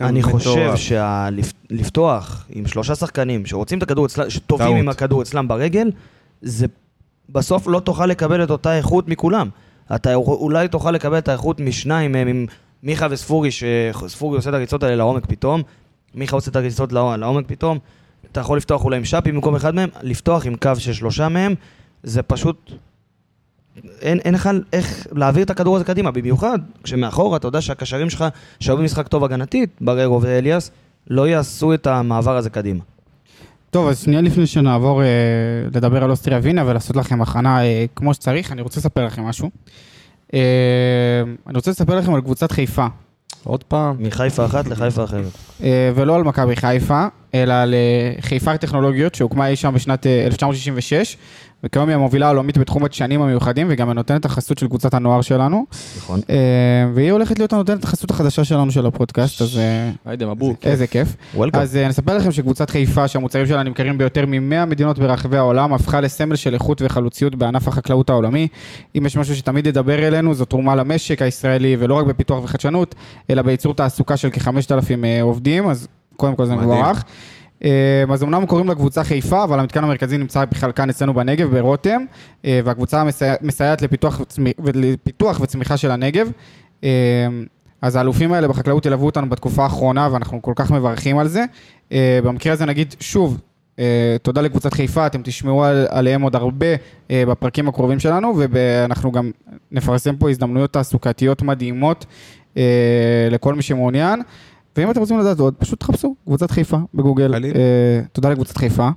[0.00, 0.72] אני חושב.
[0.76, 4.76] שלפתוח עם שלושה שחקנים שרוצים את הכדור אצלם, שטובים.
[4.76, 5.90] עם הכדור אצלם ברגל,
[6.42, 6.66] זה
[7.28, 9.48] בסוף לא תוכל לקבל את אותה איכות מכולם.
[9.94, 12.46] אתה אולי תוכל לקבל את האיכות משניים מהם, עם
[12.82, 15.62] מיכה וספורי, שספורי עושה את הריצות האלה לעומק פתאום,
[16.14, 17.78] מיכה עושה את הריצות לעומק פתאום,
[18.32, 21.54] אתה יכול לפתוח אולי עם שפי במקום אחד מהם, לפתוח עם קו של שלושה מהם,
[22.02, 22.72] זה פשוט...
[24.00, 28.24] אין, לך איך להעביר את הכדור הזה קדימה, במיוחד כשמאחורה אתה יודע שהקשרים שלך,
[28.60, 30.70] שהיו במשחק טוב הגנתית, בררו ואליאס,
[31.10, 32.84] לא יעשו את המעבר הזה קדימה.
[33.70, 35.06] טוב, אז שנייה לפני שנעבור אה,
[35.74, 39.50] לדבר על אוסטריה ווינה ולעשות לכם הכנה אה, כמו שצריך, אני רוצה לספר לכם משהו.
[40.34, 40.40] אה,
[41.46, 42.86] אני רוצה לספר לכם על קבוצת חיפה,
[43.44, 43.96] עוד פעם.
[43.98, 45.32] מחיפה אחת לחיפה אחרת.
[45.62, 50.26] אה, ולא על מכבי חיפה, אלא על אה, חיפה טכנולוגיות, שהוקמה אי שם בשנת אה,
[50.26, 51.16] 1966,
[51.64, 56.20] וכיום היא המובילה העולמית בתחום הדשנים המיוחדים, וגם הנותנת החסות של קבוצת הנוער שלנו, נכון.
[56.30, 56.36] אה,
[56.94, 60.66] והיא הולכת להיות הנותנת החסות החדשה שלנו של הפודקאסט, אז אה, היידה מבוק.
[60.66, 61.16] איזה כיף.
[61.34, 61.60] וולקאם.
[61.60, 65.72] אז אה, אני אספר לכם שקבוצת חיפה, שהמוצרים שלה נמכרים ביותר מ-100 מדינות ברחבי העולם,
[65.72, 68.48] הפכה לסמל של איכות וחלוציות בענף החקלאות העולמי.
[68.98, 72.94] אם יש משהו שתמיד ידבר אלינו, זו תרומה למשק הישראלי, ולא רק בפיתוח וחדשנות,
[73.30, 75.88] אלא בייצור תעסוקה של כ-5,000 אה, עובדים, אז
[76.18, 76.56] קודם כל זה.
[76.56, 77.04] מבורך.
[77.64, 80.44] אה, אז אמנם קוראים לקבוצה חיפה, אבל המתקן המרכזי נמצא
[80.76, 82.02] כאן אצלנו בנגב, ברותם,
[82.44, 84.20] אה, והקבוצה מסייע- מסייעת לפיתוח,
[84.74, 86.30] לפיתוח וצמיחה של הנגב.
[86.84, 86.88] אה,
[87.82, 91.44] אז האלופים האלה בחקלאות ילוו אותנו בתקופה האחרונה, ואנחנו כל כך מברכים על זה.
[92.24, 93.40] במקרה הזה נגיד שוב,
[94.22, 96.66] תודה לקבוצת חיפה, אתם תשמעו על, עליהם עוד הרבה
[97.10, 99.30] בפרקים הקרובים שלנו, ואנחנו גם
[99.72, 102.06] נפרסם פה הזדמנויות תעסוקתיות מדהימות
[103.30, 104.22] לכל מי שמעוניין.
[104.78, 107.34] ואם אתם רוצים לדעת עוד, פשוט תחפשו קבוצת חיפה בגוגל.
[107.34, 107.40] אה,
[108.12, 108.88] תודה לקבוצת חיפה.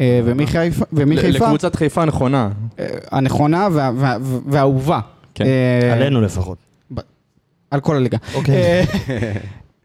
[0.00, 2.48] אה, ומי חיפה, ומי ל- חיפה לקבוצת חיפה נכונה.
[2.78, 4.16] אה, הנכונה וה- וה-
[4.46, 5.00] והאהובה.
[5.34, 5.44] כן.
[5.44, 6.58] אה, עלינו לפחות.
[7.70, 8.18] על כל הליגה.
[8.34, 8.54] אוקיי.
[8.54, 8.82] אה,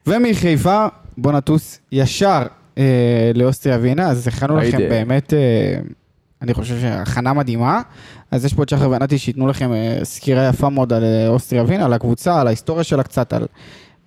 [0.07, 0.85] ומחיפה,
[1.17, 2.41] בוא נטוס ישר
[2.77, 2.83] אה,
[3.35, 4.77] לאוסטריה ווינה, אז הכנו לכם.
[4.77, 5.79] באמת, אה,
[6.41, 7.81] אני חושב שהכנה מדהימה.
[8.31, 11.63] אז יש פה את שחר ונתי שייתנו לכם אה, סקירה יפה מאוד על אה, אוסטריה
[11.63, 13.45] ווינה, על הקבוצה, על ההיסטוריה שלה קצת, על,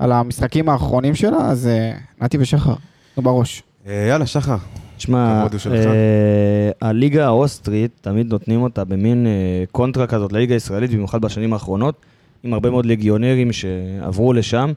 [0.01, 2.75] על המשחקים האחרונים שלה, אז אה, נתי ושחר,
[3.17, 3.63] נו בראש.
[3.87, 4.57] אה, יאללה, שחר.
[4.97, 5.47] תשמע.
[5.67, 9.27] אה, הליגה האוסטרית, תמיד נותנים אותה במין
[9.73, 11.95] קונטרה כזאת לליגה הישראלית, במיוחד בשנים האחרונות,
[12.43, 14.73] עם הרבה מאוד ליגיונרים שעברו לשם.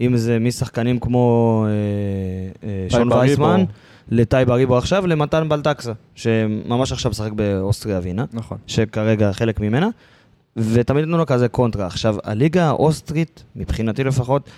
[0.00, 1.66] אם זה משחקנים כמו
[2.88, 3.12] שון.
[3.12, 3.64] וייסמן,
[4.08, 8.24] לטי בריבו עכשיו, למתן בלטקסה, שממש עכשיו משחק באוסטריה ווינה.
[8.32, 8.58] נכון.
[8.66, 9.88] שכרגע חלק ממנה,
[10.58, 11.86] ותמיד נתנו לו כזה קונטרה.
[11.86, 14.50] עכשיו, הליגה האוסטרית, מבחינתי לפחות,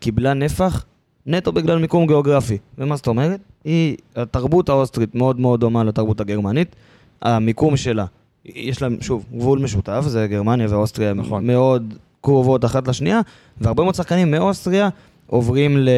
[0.00, 0.84] קיבלה נפח
[1.26, 2.58] נטו בגלל מיקום גיאוגרפי.
[2.78, 3.40] ומה זאת אומרת?
[3.64, 6.76] היא, התרבות האוסטרית מאוד מאוד דומה לתרבות הגרמנית.
[7.22, 8.04] המיקום שלה,
[8.44, 11.46] יש להם, שוב, גבול משותף, זה גרמניה ואוסטריה נכון.
[11.46, 13.20] מאוד קרובות אחת לשנייה,
[13.60, 14.88] והרבה מאוד שחקנים מאוסטריה
[15.26, 15.88] עוברים ל,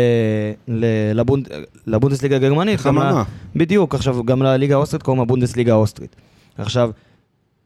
[0.68, 1.48] ל, לבונד,
[1.86, 2.80] לבונדסליגה הגרמנית.
[2.80, 3.22] חממה.
[3.56, 6.16] בדיוק, עכשיו גם לליגה האוסטרית קוראים הבונדסליגה האוסטרית.
[6.58, 6.90] עכשיו,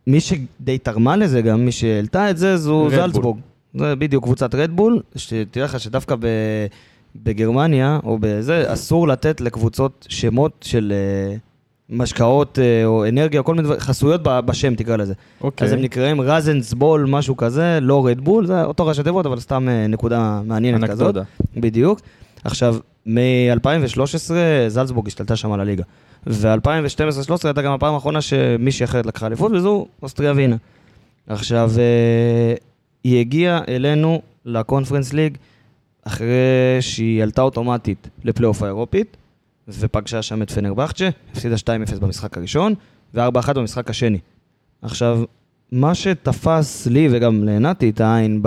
[0.07, 2.91] מי שדי תרמה לזה גם, מי שהעלתה את זה, זו.
[2.91, 3.39] זלצבורג.
[3.75, 6.27] זה בדיוק קבוצת רדבול, שתראה לך שדווקא ב,
[7.17, 11.37] בגרמניה, או בזה, אסור לתת לקבוצות שמות של אה,
[11.91, 15.15] משקאות אה, או אנרגיה, כל מיני דברים, חסויות בשם תקרא לזה.
[15.41, 15.67] אוקיי.
[15.67, 19.87] אז הם נקראים רזנסבול, משהו כזה, לא רדבול, זה אותו ראשי תיבות, אבל סתם אה,
[19.87, 20.91] נקודה מעניינת כזאת.
[20.91, 21.23] אנקדודה.
[21.57, 22.01] בדיוק.
[22.45, 24.31] עכשיו, מ-2013
[24.69, 25.83] זלצבורג השתלטה שם על הליגה.
[26.27, 30.57] ו-2012-2013 הייתה גם הפעם האחרונה שמישהי אחרת לקחה אליפות, וזו אוסטריה ווינה.
[31.27, 31.71] עכשיו,
[33.05, 35.37] היא הגיעה אלינו לקונפרנס ליג
[36.03, 36.37] אחרי
[36.81, 39.17] שהיא עלתה אוטומטית לפלייאוף האירופית,
[39.69, 41.57] ופגשה שם את פנרבכצ'ה, הפסידה
[41.97, 42.75] 2-0 במשחק הראשון,
[43.15, 44.19] ו-4-1 במשחק השני.
[44.83, 45.23] עכשיו,
[45.73, 48.43] מה שתפס לי וגם לנתי את העין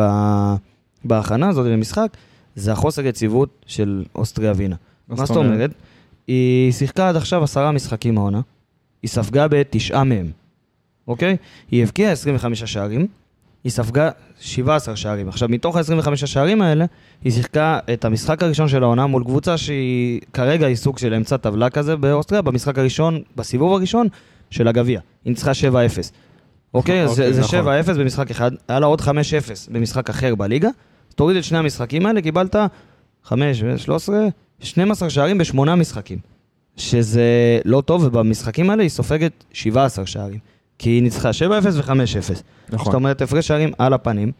[1.05, 2.17] בהכנה הזאת למשחק,
[2.55, 4.75] זה החוסר יציבות של אוסטריה ווינה.
[5.07, 5.71] מה זאת אומרת?
[6.27, 8.41] היא שיחקה עד עכשיו עשרה משחקים העונה,
[9.01, 10.31] היא ספגה בתשעה מהם,
[11.07, 11.37] אוקיי?
[11.71, 13.07] היא הבקיעה 25 שערים,
[13.67, 15.29] היא ספגה 17 שערים.
[15.29, 16.85] עכשיו, מתוך ה-25 שערים האלה,
[17.23, 21.37] היא שיחקה את המשחק הראשון של העונה מול קבוצה שהיא כרגע היא סוג של אמצע
[21.37, 24.07] טבלה כזה באוסטריה, במשחק הראשון, בסיבוב הראשון
[24.49, 24.99] של הגביע.
[25.25, 25.53] היא ניצחה 7-0.
[26.73, 27.03] אוקיי?
[27.03, 27.59] אז אוקיי, זה נכון.
[27.59, 29.05] 7-0 במשחק אחד, היה לה עוד 5-0
[29.71, 30.69] במשחק אחר בליגה.
[31.15, 32.55] תוריד את שני המשחקים האלה, קיבלת
[33.23, 34.09] 5 ו-13,
[34.59, 36.17] 12 שערים בשמונה משחקים.
[36.77, 40.39] שזה לא טוב, ובמשחקים האלה היא סופגת 17 שערים.
[40.79, 41.33] כי היא ניצחה 7-0
[41.73, 42.21] ו-5-0.
[42.21, 42.95] זאת נכון.
[42.95, 44.31] אומרת, הפרש שערים על הפנים.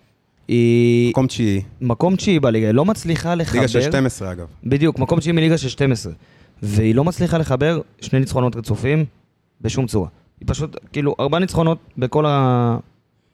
[0.48, 1.62] היא מקום תשיעי.
[1.82, 3.56] מקום תשיעי בליגה, היא לא מצליחה לחבר...
[3.60, 4.46] ליגה של 12 אגב.
[4.64, 6.14] בדיוק, מקום תשיעי מליגה של 12.
[6.64, 9.06] והיא לא מצליחה לחבר שני ניצחונות רצופים
[9.62, 10.08] בשום צורה.
[10.40, 12.78] היא פשוט, כאילו, ארבעה ניצחונות בכל ה...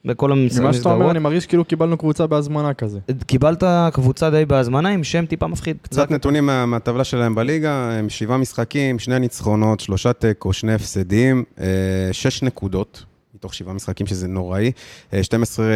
[0.06, 0.64] בכל המשחקים.
[0.64, 3.00] ממה שאתה אומר, אני מרגיש כאילו קיבלנו קבוצה בהזמנה כזה.
[3.28, 3.64] קיבלת
[3.94, 5.78] קבוצה די בהזמנה עם שם טיפה מפחיד.
[5.82, 11.44] קצת נתונים מה- מהטבלה שלהם בליגה, הם שבעה משחקים, שני ניצחונות, שלושה תיקו, שני הפסדים,
[11.60, 11.66] אה,
[12.12, 13.04] שש נקודות
[13.36, 14.72] מתוך שבעה משחקים, שזה נוראי,
[15.14, 15.72] אה, 12 אה,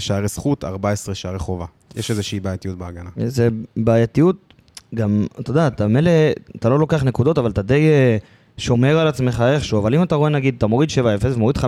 [0.00, 1.66] שערי זכות, 14 שערי חובה.
[1.96, 3.10] יש איזושהי בעייתיות בהגנה.
[3.26, 4.54] זה בעייתיות,
[4.94, 6.10] גם, אתה יודע, אתה מילא,
[6.56, 8.16] אתה לא לוקח נקודות, אבל אתה די אה,
[8.58, 10.94] שומר על עצמך איכשהו, אבל אם אתה רואה, נגיד, אתה מוריד 7-0
[11.34, 11.60] ומוריד 5-0,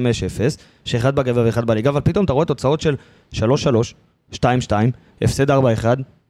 [0.84, 2.96] שאחד בגביע ואחד בליגה, אבל פתאום אתה רואה תוצאות של
[3.34, 3.38] 3-3,
[4.34, 4.38] 2-2,
[5.22, 5.54] הפסד 4-1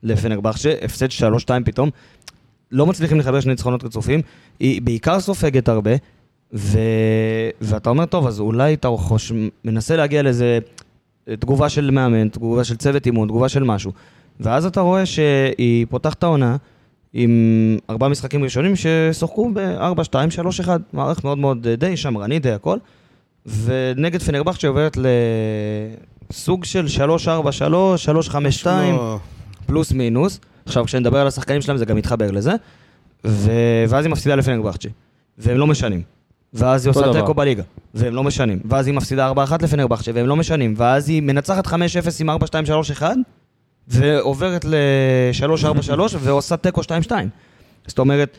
[0.03, 1.09] לפנרבכצ'ה, הפסד
[1.47, 1.91] 3-2 פתאום,
[2.73, 4.21] לא מצליחים לחבר שני ניצחונות רצופים,
[4.61, 5.91] היא בעיקר סופגת הרבה,
[6.55, 6.79] ו...
[7.61, 9.33] ואתה אומר, טוב, אז אולי אתה חוש...
[9.65, 10.59] מנסה להגיע לאיזה
[11.25, 13.93] תגובה של מאמן, תגובה של צוות אימון, תגובה של משהו.
[14.41, 16.57] ואז אתה רואה שהיא פותחת העונה
[17.15, 22.39] עם ארבעה משחקים ראשונים ששוחקו ב-4, 2, 3, 1, מערך מאוד מאוד אה, די שמרני,
[22.39, 22.79] די הכל.
[23.47, 24.97] ונגד פנרבכט שעוברת
[26.31, 29.19] לסוג של 3, 4, 3, 3, 5, 2, לא,
[29.67, 30.41] פלוס מינוס.
[30.67, 32.53] עכשיו, כשנדבר על השחקנים שלהם זה גם מתחבר לזה.
[33.25, 33.51] ו...
[33.89, 34.89] ואז היא מפסידה לפנרבכצ'ה,
[35.39, 36.03] והם לא משנים.
[36.53, 37.13] ואז היא עושה.
[37.13, 37.63] תיקו בליגה,
[37.95, 38.61] והם לא משנים.
[38.65, 40.75] ואז היא מפסידה 4-1 לפנרבכצ'ה, והם לא משנים.
[40.77, 41.71] ואז היא מנצחת 5-0
[42.21, 43.03] עם 4-2-3-1,
[43.91, 47.11] ועוברת ל-3-4-3, ועושה תיקו 2-2.
[47.87, 48.39] זאת אומרת,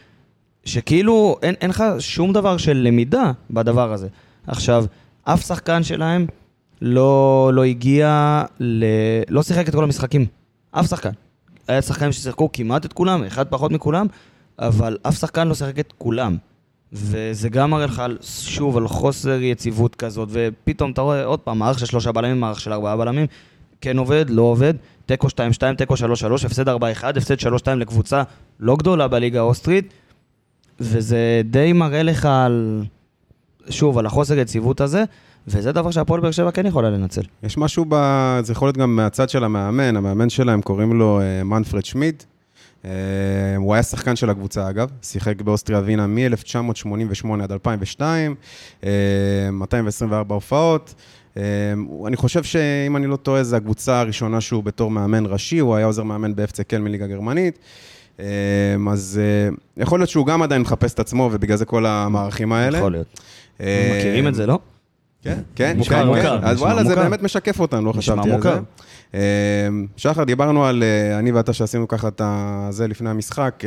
[0.65, 4.07] שכאילו אין, אין לך שום דבר של למידה בדבר הזה.
[4.47, 4.85] עכשיו,
[5.23, 6.27] אף שחקן שלהם
[6.81, 8.85] לא, לא הגיע, ל...
[9.29, 10.25] לא שיחק את כל המשחקים.
[10.71, 11.09] אף שחקן.
[11.67, 14.07] היה שחקנים ששיחקו כמעט את כולם, אחד פחות מכולם,
[14.59, 16.37] אבל אף שחקן לא שיחק את כולם.
[16.93, 21.79] וזה גם מראה לך, שוב, על חוסר יציבות כזאת, ופתאום אתה רואה עוד פעם, מערך
[21.79, 23.25] של שלושה בלמים, מערך של ארבעה בלמים,
[23.81, 24.73] כן עובד, לא עובד,
[25.05, 25.31] תיקו 2-2,
[25.77, 25.97] תיקו 3-3,
[26.45, 26.71] הפסד 4-1,
[27.03, 28.23] הפסד 3-2 לקבוצה
[28.59, 29.93] לא גדולה בליגה האוסטרית,
[30.79, 32.83] וזה די מראה לך על,
[33.69, 35.03] שוב, על החוסר יציבות הזה,
[35.47, 37.21] וזה דבר שהפועל באר שבע כן יכולה לנצל.
[37.43, 37.95] יש משהו ב...
[38.43, 42.23] זה יכול להיות גם מהצד של המאמן, המאמן שלהם קוראים לו אה, מנפרד שמיד.
[42.85, 42.91] אה,
[43.57, 48.35] הוא היה שחקן של הקבוצה אגב, שיחק באוסטריה ווינה מ-1988 עד 2002,
[48.83, 48.89] אה,
[49.51, 50.93] 224 הופעות.
[51.87, 55.75] הוא- אני חושב שאם אני לא טועה, זו הקבוצה הראשונה שהוא בתור מאמן ראשי, הוא
[55.75, 57.59] היה עוזר מאמן באפצה קל מליגה גרמנית.
[58.19, 58.25] אה,
[58.91, 59.49] אז אה,
[59.83, 62.77] יכול להיות שהוא גם עדיין מחפש את עצמו, ובגלל זה כל המערכים האלה.
[62.77, 63.19] יכול להיות.
[63.61, 64.59] אה, מכירים את זה, לא?
[65.21, 66.47] כן, כן, מוכר, כן, מוכר, כן.
[66.47, 66.95] אז וואלה, זה.
[66.95, 68.49] באמת משקף אותנו, לא חשבתי על זה.
[69.97, 72.21] שחר, דיברנו על, אה, אני ואתה שעשינו ככה את
[72.69, 73.63] זה לפני המשחק,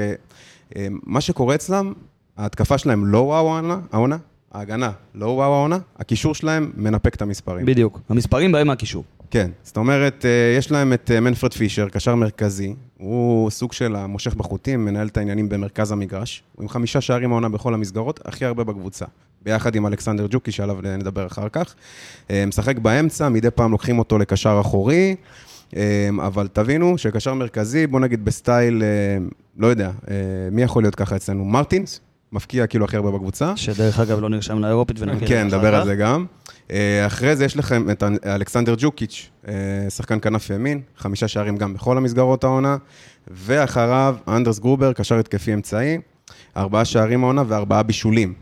[0.77, 1.93] אה, מה שקורה אצלם,
[2.37, 3.59] ההתקפה שלהם לא וואו
[3.93, 4.17] העונה,
[4.55, 7.67] ההגנה לא וואו העונה, הקישור שלהם מנפק את המספרים.
[7.67, 8.01] בדיוק.
[8.09, 9.05] המספרים באים מהקישור.
[9.31, 13.97] כן, זאת אומרת, אה, יש להם את אה, מנפרד פישר, קשר מרכזי, הוא סוג של
[13.97, 18.45] המושך בחוטים, מנהל את העניינים במרכז המגרש, הוא עם חמישה שערים העונה בכל המסגרות, הכי
[18.45, 19.05] הרבה בקבוצה,
[19.43, 21.75] ביחד עם אלכסנדר ג'וקיץ', שעליו נדבר אחר כך.
[22.31, 25.17] אה, משחק באמצע, מדי פעם לוקחים אותו לקשר אחורי,
[26.23, 28.83] אבל תבינו שקשר מרכזי, בוא נגיד בסטייל,
[29.57, 29.91] לא יודע,
[30.53, 31.45] מי יכול להיות ככה אצלנו?
[31.45, 32.01] מרטינס,
[32.35, 33.57] מבקיע כאילו הכי הרבה בקבוצה.
[33.57, 35.85] שדרך אגב לא נרשם לאירופית ונגיע כן, נדבר על.
[35.85, 36.27] זה גם.
[36.71, 39.53] אה, אחרי זה יש לכם את אלכסנדר ג'וקיץ', אה,
[39.91, 42.77] שחקן כנף ימין, חמישה שערים גם בכל המסגרות העונה,
[43.31, 45.99] ואחריו אנדרס גרובר, קשר התקפי אמצעי,
[46.57, 48.33] ארבעה שערים העונה וארבעה בישולים.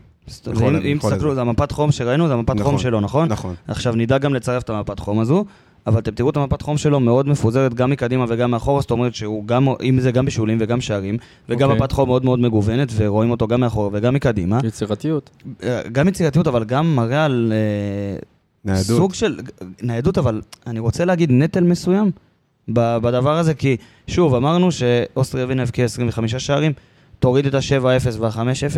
[0.47, 1.35] אם- תסתכלו.
[1.35, 3.29] זה המפת חום שראינו, זה המפת נכון, חום שלו, נכון?
[3.29, 3.55] נכון.
[3.67, 5.45] עכשיו נדע גם לצרף את המפת חום הזו,
[5.87, 9.15] אבל אתם תראו את המפת חום שלו מאוד מפוזרת גם מקדימה וגם מאחורה, זאת אומרת
[9.15, 11.17] שהוא גם, אם זה גם בישולים וגם שערים,
[11.49, 11.81] וגם אוקיי.
[11.81, 14.59] מפת חום מאוד מאוד מגוונת, ורואים אותו גם מאחורה וגם מקדימה.
[14.63, 15.29] יצירתיות.
[15.63, 18.19] אה, גם יצירתיות, אבל גם מראה על אה,
[18.65, 18.97] ניידות.
[18.97, 19.39] סוג של
[19.81, 22.11] ניידות, אבל אני רוצה להגיד נטל מסוים
[22.67, 26.73] בדבר הזה, כי שוב, אמרנו שאוסטריה ווינה הבקיע 25 שערים,
[27.19, 28.77] תוריד את ה-7-0 וה-5-0,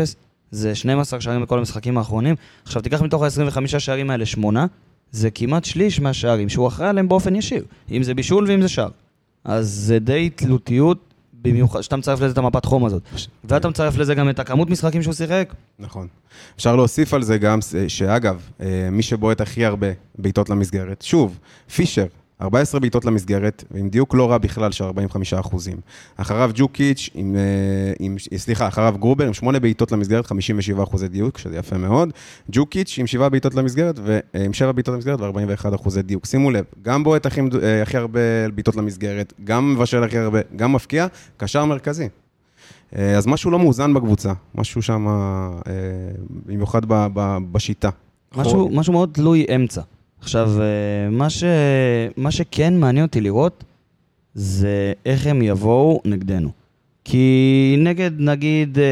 [0.51, 2.35] זה 12 שערים בכל המשחקים האחרונים.
[2.63, 4.65] עכשיו תיקח מתוך ה-25 שערים האלה שמונה,
[5.15, 8.89] זה כמעט שליש מהשערים שהוא אחראי עליהם באופן ישיר, אם זה בישול ואם זה שער.
[9.43, 13.01] אז זה די תלותיות, במיוחד שאתה מצרף לזה את המפת חום הזאת.
[13.43, 15.54] ואתה מצרף לזה גם את הכמות משחקים שהוא שיחק.
[15.80, 16.08] נכון.
[16.56, 21.39] אפשר להוסיף על זה גם, שאגב, אה, מי שבועט הכי הרבה בעיטות למסגרת, שוב,
[21.75, 22.06] פישר,
[22.41, 25.78] 14 בעיטות למסגרת, עם דיוק לא רע בכלל של 45 אחוזים.
[26.17, 31.38] אחריו ג'וקיץ', עם, אה, עם, סליחה, אחריו גרובר עם 8 בעיטות למסגרת, 57 אחוזי דיוק,
[31.38, 32.10] שזה יפה מאוד.
[32.52, 36.26] ג'וקיץ' עם 7 בעיטות למסגרת, ועם 7 בעיטות למסגרת ו-41 אחוזי דיוק.
[36.26, 38.19] שימו לב, גם בועט הכי, אה, הכי הרבה
[38.54, 42.08] בעיטות למסגרת, גם מבשל הכי הרבה, גם מפקיע, קשר מרכזי.
[42.95, 45.74] אה, אז משהו לא מאוזן בקבוצה, משהו שם, אה,
[46.45, 46.82] במיוחד
[47.52, 47.89] בשיטה.
[48.36, 49.82] משהו, משהו מאוד תלוי אמצע.
[50.25, 50.65] עכשיו, אה,
[51.11, 51.43] מה, ש...
[52.17, 53.63] מה שכן מעניין אותי לראות,
[54.33, 56.49] זה איך הם יבואו נגדנו.
[57.03, 58.83] כי נגד, נגיד, אה,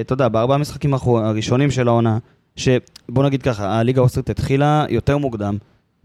[0.00, 2.18] אתה יודע, בארבעה המשחקים הראשונים של העונה,
[2.56, 5.56] שבוא נגיד ככה, הליגה האוסטרית התחילה יותר מוקדם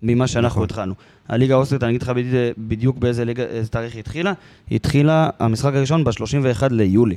[0.03, 0.63] ממה שאנחנו נכון.
[0.63, 0.93] התחלנו.
[1.29, 2.11] הליגה האוסטרית, אני אגיד לך
[2.57, 4.33] בדיוק- באיזה ליגה, איזה תאריך היא התחילה,
[4.69, 7.15] היא התחילה, המשחק הראשון ב-31 ליולי.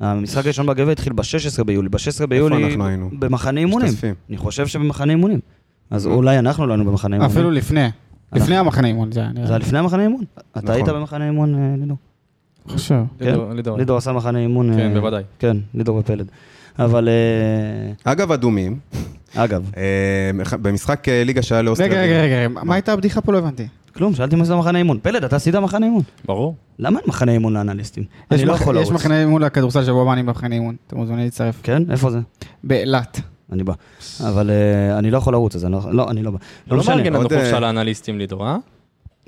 [0.00, 1.88] המשחק הראשון בגביע התחיל ב-16 ביולי.
[1.88, 3.10] ב-16 ביולי, אנחנו היינו?
[3.18, 3.88] במחנה אימונים.
[3.88, 4.14] משתתפים.
[4.28, 5.40] אני חושב שבמחנה אימונים.
[5.92, 7.32] אז אולי אנחנו לא היינו במחנה אימונים.
[7.36, 7.88] אפילו לפני.
[8.32, 9.48] לפני המחנה אימון, זה היה זה נראה.
[9.48, 10.24] היה לפני המחנה אימון.
[10.52, 10.70] אתה נכון.
[10.70, 11.96] היית במחנה אימון, אה, לידור?
[12.68, 13.02] חושב.
[13.20, 13.78] לידור, לידור.
[13.78, 14.74] לידור עשה מחנה אימון.
[14.76, 15.22] כן, אה, בוודאי.
[15.38, 16.26] כן, לידור ופלד.
[16.78, 18.78] אבל אה, אגב, אדומים,
[19.34, 19.70] אגב,
[20.52, 22.02] במשחק ליגה שהיה לאוסטריה.
[22.02, 23.32] רגע, רגע, רגע, מה הייתה הבדיחה פה?
[23.32, 23.66] לא הבנתי.
[23.94, 24.98] כלום, שאלתי מה זה מחנה אימון.
[25.02, 26.02] פלד, אתה עשית מחנה אימון.
[26.24, 26.54] ברור.
[26.78, 28.04] למה אין מחנה אימון לאנליסטים?
[28.30, 28.94] יש אני לא יכול יש לרוץ.
[29.00, 30.76] מחנה אימון לכדורסל שבוע הבא אני במחנה אימון.
[30.86, 31.60] אתם מוזמנים להצטרף.
[31.62, 31.82] כן?
[31.90, 32.18] איפה זה?
[32.64, 33.20] באילת.
[33.52, 33.72] אני בא.
[34.28, 36.38] אבל אה, אני לא יכול לרוץ, אז אני לא- לא, אני לא בא.
[36.66, 36.94] לא לא משנה.
[36.94, 38.56] מארגן לנו עוד, אה, חופשה לאנליסטים לידור, אה?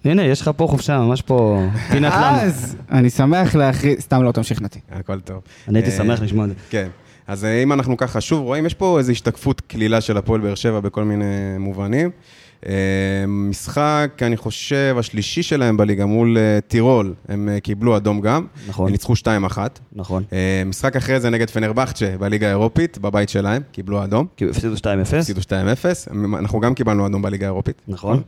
[0.04, 2.36] הנה, יש לך פה חופשה, ממש פה פינת לנו.
[2.40, 4.78] אז אני שמח להכריז, סתם לא תמשיך נתי.
[4.92, 5.40] הכל טוב.
[5.68, 6.54] אני הייתי אה, שמח לשמוע את זה.
[6.70, 6.88] כן.
[7.26, 10.80] אז אם אנחנו ככה שוב רואים, יש פה איזו השתקפות קלילה של הפועל באר שבע
[10.80, 11.24] בכל מיני
[11.58, 12.10] מובנים.
[12.68, 12.72] אה,
[13.26, 18.46] משחק, אני חושב, השלישי שלהם בליגה מול אה, טירול, הם אה, קיבלו אדום גם.
[18.68, 18.86] נכון.
[18.86, 19.58] הם ניצחו 2-1.
[19.92, 20.22] נכון.
[20.66, 24.26] משחק אחרי זה נגד פנרבכצ'ה בליגה האירופית, בבית שלהם, קיבלו אדום.
[24.50, 24.86] הפסידו 2-0.
[25.16, 25.50] הפסידו 2-0.
[26.10, 27.82] הם- אנחנו גם קיבלנו אדום בליגה האירופית.
[27.88, 28.22] נכון.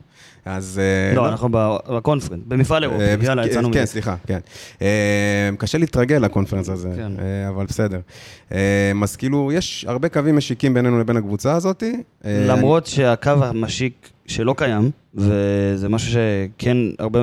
[0.44, 0.80] אז...
[1.10, 1.48] אה, לא, אנחנו
[1.88, 3.24] בקונפרנט, במפעל אירופי.
[3.24, 3.86] יאללה, כן, יצאנו כן, מזה.
[3.92, 4.38] סליחה, כן.
[5.58, 7.12] קשה להתרגל לקונפרנס הזה, כן.
[7.48, 8.00] אבל בסדר.
[9.02, 11.82] אז כאילו, יש הרבה קווים משיקים בינינו לבין הקבוצה הזאת.
[12.24, 17.20] למרות שהקו המשיק שלא קיים, וזה משהו שכן הרבה,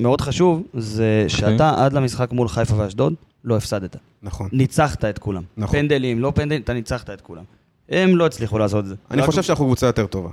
[0.00, 3.96] מאוד חשוב, זה שאתה עד למשחק מול חיפה ואשדוד, לא הפסדת.
[4.22, 4.48] נכון.
[4.52, 5.42] ניצחת את כולם.
[5.56, 5.78] נכון.
[5.78, 7.42] פנדלים, לא פנדלים, אתה ניצחת את כולם.
[7.88, 8.94] הם לא הצליחו לעשות את זה.
[9.10, 10.28] אני רק- חושב שאנחנו קבוצה יותר טובה.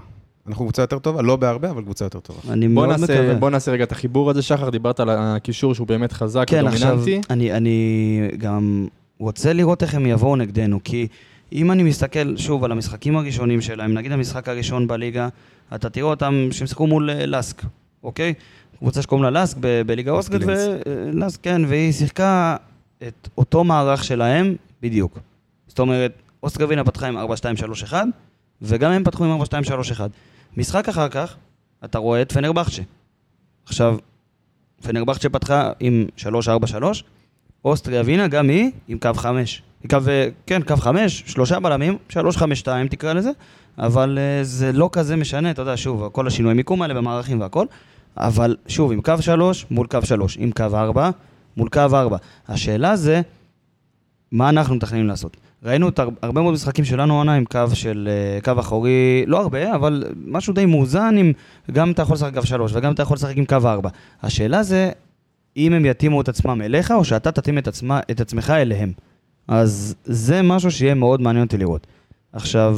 [0.47, 2.39] אנחנו קבוצה יותר טובה, לא בהרבה, אבל קבוצה יותר טובה.
[2.53, 3.33] אני מאוד נעשה, מקווה.
[3.35, 6.87] בוא נעשה רגע את החיבור הזה, שחר, דיברת על הקישור שהוא באמת חזק כן, עכשיו,
[6.97, 7.21] ודומיננטי.
[7.33, 7.87] אני, אני
[8.37, 8.87] גם
[9.19, 11.07] רוצה לראות איך הם יבואו נגדנו, כי
[11.53, 15.27] אם אני מסתכל שוב על המשחקים הראשונים שלהם, נגיד המשחק הראשון בליגה,
[15.75, 17.61] אתה תראה אותם שהם שיחקו מול אה, לסק,
[18.03, 18.33] אוקיי?
[18.77, 20.29] קבוצה שקוראים לה לסק ב- בליגה לינץ.
[20.85, 22.55] ולסק, כן, והיא שיחקה
[23.07, 25.19] את אותו מערך שלהם בדיוק.
[25.67, 26.11] זאת אומרת,
[26.43, 27.93] אוסטריה ווינה פתחה עם 4-2-3-1,
[28.61, 29.45] וגם הם פתחו עם 4-2-3-1.
[30.57, 31.35] משחק אחר כך,
[31.85, 32.81] אתה רואה את פנרבכצ'ה.
[33.65, 33.97] עכשיו,
[34.83, 36.23] פנרבכצ'ה פתחה עם 3-4-3,
[37.65, 39.61] אוסטריה ווינה, גם היא עם קו חמש.
[39.89, 43.29] קו, אה, כן, קו חמש, שלושה בלמים, שלוש חמש שתיים תקרא לזה,
[43.77, 47.65] אבל אה, זה לא כזה משנה, אתה יודע, שוב, כל השינוי מיקום האלה במערכים והכל,
[48.17, 51.09] אבל שוב, עם קו שלוש מול קו שלוש, עם קו ארבע
[51.57, 52.17] מול קו ארבע.
[52.47, 53.21] השאלה זה,
[54.31, 55.37] מה אנחנו מתכננים לעשות?
[55.63, 59.41] ראינו את הר- הרבה מאוד משחקים שלנו עונה עם קו של אה, קו אחורי, לא
[59.41, 61.33] הרבה, אבל משהו די מאוזן, עם
[61.71, 63.89] גם אתה יכול לשחק קו שלוש וגם אתה יכול לשחק עם קו ארבע.
[64.23, 64.91] השאלה זה,
[65.57, 68.91] אם הם יתאימו את עצמם אליך, או שאתה תתאים את, עצמה, את עצמך אליהם.
[69.47, 71.87] אז זה משהו שיהיה מאוד מעניין אותי לראות.
[72.33, 72.77] עכשיו,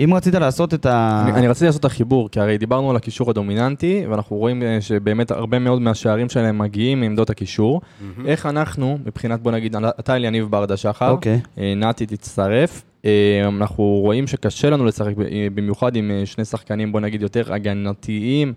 [0.00, 1.24] אם רצית לעשות את ה...
[1.26, 4.80] אני, אני רציתי לעשות את החיבור, כי הרי דיברנו על הקישור הדומיננטי, ואנחנו רואים אה,
[4.80, 7.80] שבאמת הרבה מאוד מהשערים שלהם מגיעים מעמדות הקישור.
[8.26, 11.40] איך אנחנו, מבחינת, בוא נגיד, אתה אליניב ברדה שחר, אוקיי.
[11.58, 15.12] אה, נתי תצטרף, אה, אנחנו רואים שקשה לנו לשחק
[15.54, 18.52] במיוחד עם שני שחקנים, בוא נגיד, יותר הגנתיים,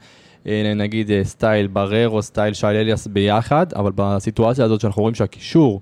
[0.76, 5.82] נגיד סטייל בררו, סטייל שי אליאס ביחד, אבל בסיטואציה הזאת שאנחנו רואים שהקישור,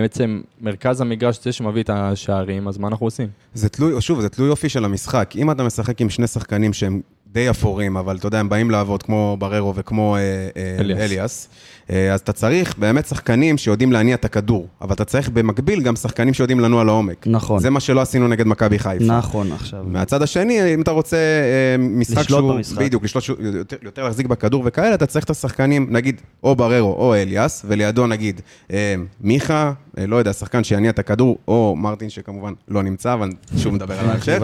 [0.00, 3.28] בעצם מרכז המגרש זה שמביא את השערים, אז מה אנחנו עושים?
[3.54, 5.34] זה תלוי, שוב, זה תלוי יופי של המשחק.
[5.36, 7.00] אם אתה משחק עם שני שחקנים שהם
[7.32, 10.20] די אפורים, אבל אתה יודע, הם באים לעבוד כמו בררו וכמו אה,
[10.56, 11.00] אה, אליאס.
[11.00, 11.48] אליאס,
[11.90, 15.96] אה, אז אתה צריך באמת שחקנים שיודעים להניע את הכדור, אבל אתה צריך במקביל גם
[15.96, 17.26] שחקנים שיודעים לנוע לעומק.
[17.26, 17.60] נכון.
[17.60, 19.04] זה מה שלא עשינו נגד מכבי חיפה.
[19.04, 19.84] נכון, עכשיו.
[19.86, 21.16] מהצד השני, אם אתה רוצה
[21.78, 22.54] משחק לשלוט שהוא...
[22.54, 22.78] במשחק.
[22.78, 26.92] בדיוק, לשלוט, שהוא יותר, יותר להחזיק בכדור וכאלה, אתה צריך את השחקנים, נגיד, או בררו
[26.92, 28.40] או אליאס, ולידו נגיד
[29.20, 34.00] מיכה, לא יודע, שחקן שיניע את הכדור, או מרטין שכמובן לא נמצא, אבל שוב מדבר
[34.00, 34.38] על ההמשך.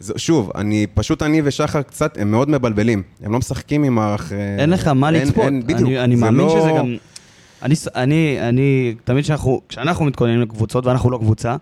[0.00, 0.12] זה.
[0.12, 3.02] זה- שוב, אני, פשוט אני ושחר קצת, הם מאוד מבלבלים.
[3.22, 4.32] הם לא משחקים עם מערך...
[4.32, 5.44] אה, אין לך מה אין- לצפות.
[5.44, 5.80] אין- בדיוק.
[5.80, 6.96] אני, אני זה מאמין לא- שזה גם...
[7.62, 11.56] אני, אני, אני, תמיד כשאנחנו, כשאנחנו מתכוננים לקבוצות ואנחנו לא קבוצה,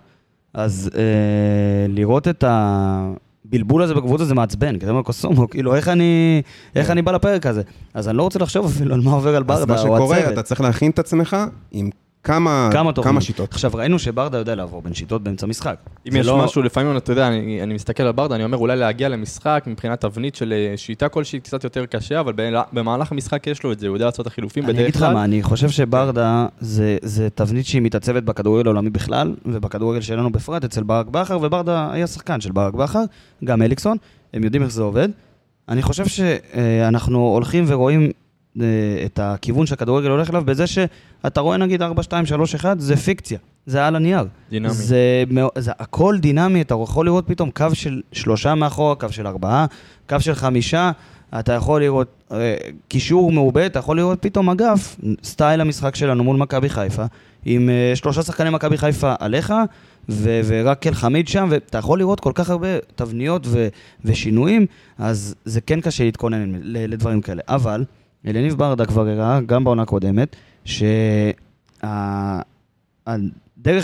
[0.55, 1.01] אז אה,
[1.89, 6.43] לראות את הבלבול הזה בקבוצה זה מעצבן, כי אתה אומר קוסומו, כאילו איך אני,
[6.77, 7.63] איך אני בא לפרק הזה?
[7.95, 9.53] אז אני לא רוצה לחשוב אפילו על מה עובר על כן.
[9.53, 10.33] אז ברדה מה או שקורה, הצוות.
[10.33, 11.37] אתה צריך להכין את עצמך
[11.71, 11.91] עם
[12.25, 12.93] כמה, כמה.
[12.93, 13.53] כמה שיטות.
[13.53, 15.77] עכשיו, ראינו שברדה יודע לעבור בין שיטות באמצע משחק.
[16.09, 18.77] אם יש לא- משהו, לפעמים, אתה יודע, אני, אני מסתכל על ברדה, אני אומר, אולי
[18.77, 23.47] להגיע למשחק מבחינת תבנית של אה, שיטה כלשהי קצת יותר קשה, אבל ב- במהלך המשחק
[23.47, 25.15] יש לו את זה, הוא יודע לעשות את החילופים אני בדרך אגיד לך כלל.
[25.15, 30.65] מה, אני חושב שברדה זה, זה תבנית שהיא מתעצבת בכדורגל העולמי בכלל, ובכדורגל שלנו בפרט,
[30.65, 33.03] אצל ברק בכר, וברדה היה שחקן של ברק בכר,
[33.45, 33.97] גם אליקסון,
[34.35, 35.09] הם יודעים איך זה עובד.
[35.69, 38.09] אני חושב שאנחנו הולכים ורואים אה,
[39.07, 43.39] את הכיוון שהכדורגל הולך אליו בזה שאתה רואה נגיד 4, 2, 3, 1, זה פיקציה,
[43.67, 44.27] זה על הנייר.
[44.51, 44.71] דינמי.
[44.71, 45.25] זה,
[45.59, 49.67] זה הכל דינמי, אתה יכול לראות פתאום קו של שלושה מאחורה, קו של ארבעה,
[50.09, 50.91] קו של חמישה,
[51.39, 52.57] אתה יכול לראות אה,
[52.89, 57.05] קישור מעובה, אתה יכול לראות פתאום אגף, סטייל המשחק שלנו מול מכבי חיפה,
[57.45, 59.53] עם אה, שלושה שחקני מכבי חיפה עליך,
[60.09, 63.69] ו- ורק אל חמיד שם, ואתה יכול לראות כל כך הרבה תבניות ו-
[64.05, 64.67] ושינויים,
[64.99, 67.43] אז זה כן קשה להתכונן לדברים כאלה.
[67.49, 67.85] אבל,
[68.27, 71.87] אליניב ברדה כבר הראה, גם בעונה הקודמת, שהדרך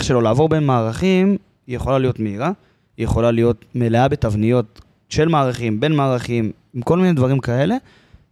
[0.03, 2.51] שלו לעבור בין מערכים, יכולה להיות מהירה,
[2.97, 7.75] היא יכולה להיות מלאה בתבניות של מערכים, בין מערכים, עם כל מיני דברים כאלה,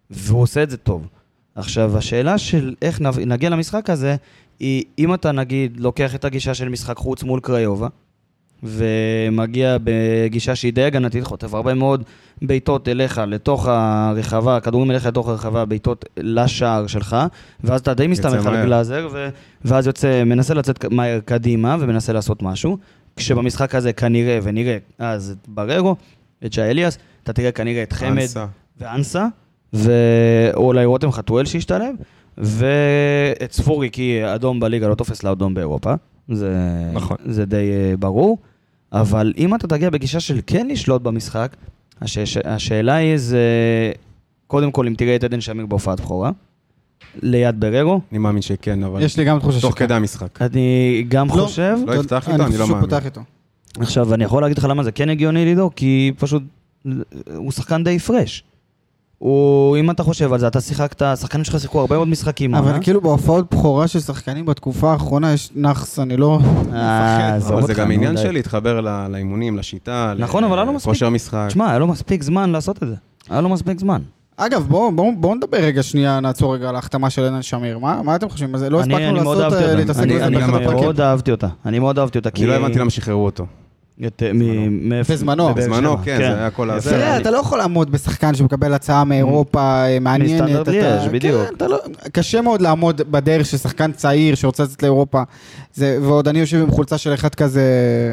[0.10, 1.08] והוא עושה את זה טוב.
[1.56, 4.16] עכשיו, השאלה של איך נגיע למשחק הזה,
[4.60, 7.88] היא אם אתה נגיד לוקח את הגישה של משחק חוץ מול קריובה,
[8.64, 12.04] ומגיע בגישה שהיא די הגנתית, חוטף הרבה מאוד
[12.42, 17.18] בעיטות אליך, לתוך הרחבה, כדורים אליך לתוך הרחבה, בעיטות לשער שלך,
[17.64, 18.66] ואז אתה די מסתמך על.
[18.66, 19.30] גלאזר, ו-
[19.66, 22.78] ואז יוצא, מנסה לצאת מהר קדימה ומנסה לעשות משהו,
[23.16, 25.96] כשבמשחק הזה כנראה ונראה, אז את בררו,
[26.46, 28.46] את שי אליאס, אתה תראה כנראה את חמד אנסה.
[28.78, 29.26] ואנסה,
[29.74, 31.96] ואולי רותם חתואל שהשתלב,
[32.38, 35.94] ואת ספורי, כי אדום בליגה לא תופס לאדום באירופה.
[36.30, 36.56] זה,
[36.94, 37.18] נכון.
[37.26, 38.38] זה די אה, ברור.
[38.94, 41.56] אבל אם אתה תגיע בגישה של כן לשלוט במשחק,
[42.02, 43.40] הש, השאלה היא זה,
[44.48, 46.32] קודם כל, אם תראה את עדן שמיר בהופעת בכורה,
[47.22, 49.86] ליד בררו, אני מאמין שכן, אבל יש לי גם תחושה תוך שכן.
[49.86, 50.42] כדי המשחק.
[50.42, 51.34] אני גם לא.
[51.34, 52.90] חושב, לא יפתח איתו, אני לא שהוא מאמין.
[52.90, 53.22] פותח איתו.
[53.80, 56.44] עכשיו, אני יכול להגיד לך למה זה כן הגיוני לידו, כי פשוט,
[57.36, 58.44] הוא שחקן די פרש.
[59.20, 62.56] הוא, אם אתה חושב על זה, אתה שיחקת, השחקנים שלך שיחקו הרבה מאוד משחקים.
[62.56, 62.80] אבל אה?
[62.80, 66.40] כאילו בהופעות בכורה של שחקנים בתקופה האחרונה יש נאחס, אני לא...
[66.74, 68.18] אה, עזוב אבל זה גם עניין.
[68.18, 70.94] של להתחבר לאימונים, לשיטה, נכון, אבל היה לו מספיק.
[71.48, 72.96] תשמע, היה לו מספיק זמן לעשות את זה.
[73.30, 74.02] היה לו מספיק זמן.
[74.38, 77.80] אגב, בואו בוא, בוא נדבר רגע שנייה, נעצור רגע על ההחתמה של עדן שמיר.
[77.80, 78.70] מה, מה אתם חושבים על זה?
[78.70, 79.76] לא הספקנו לעשות, אה.
[79.76, 80.38] להתעסק אני- בזה אני.
[80.58, 81.48] מאוד אהבתי אותה.
[81.66, 82.30] אני מאוד אהבתי אותה.
[82.38, 83.46] אני לא הבנתי למה שחררו אותו.
[84.04, 84.32] אה,
[84.70, 85.54] מאיפה- בזמנו.
[85.54, 86.90] בזמנו, שבע, כן, זה היה כל הזה.
[86.90, 90.42] תראה, אתה לא יכול לעמוד בשחקן שמקבל הצעה מאירופה אה, מעניינת.
[90.42, 91.48] מסטנדרט אתה- ליאז', בדיוק.
[91.48, 91.78] כן, אתה לא-
[92.12, 95.22] קשה מאוד לעמוד בדרך של שחקן צעיר שרוצה לצאת לאירופה.
[95.74, 97.62] זה- ועוד אני יושב עם חולצה של אחד כזה...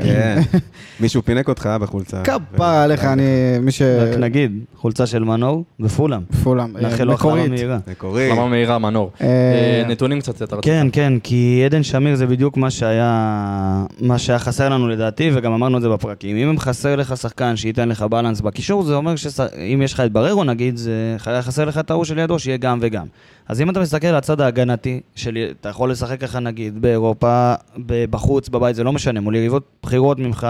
[0.04, 0.40] כן.
[1.00, 2.22] מישהו פינק אותך בחולצה.
[2.22, 3.22] כפרה עליך, אני...
[3.60, 3.82] מי ש...
[3.82, 6.20] רק נגיד, חולצה של מנור ופולאם.
[6.42, 6.76] פולאם.
[6.76, 7.48] אה, מקורית.
[7.50, 7.78] מהירה.
[7.90, 8.30] מקורי.
[8.30, 9.10] למה מהירה מנור.
[9.20, 10.58] אה, אה, נתונים קצת רצית.
[10.62, 13.86] כן, כן, כי עדן שמיר זה בדיוק מה שהיה
[14.38, 16.36] חסר לנו לדעתי, וגם אמרנו את זה בפרקים.
[16.36, 20.44] אם חסר לך שחקן שייתן לך בלנס בקישור, זה אומר שאם יש לך את בררו
[20.44, 23.06] נגיד, זה חסר לך את ההוא שלידו, שיהיה גם וגם.
[23.48, 27.54] אז אם אתה מסתכל על הצד ההגנתי, של, אתה יכול לשחק ככה נגיד באירופה,
[27.86, 30.46] בחוץ, בבית, זה לא משנה, מול יריבות בכירות ממך,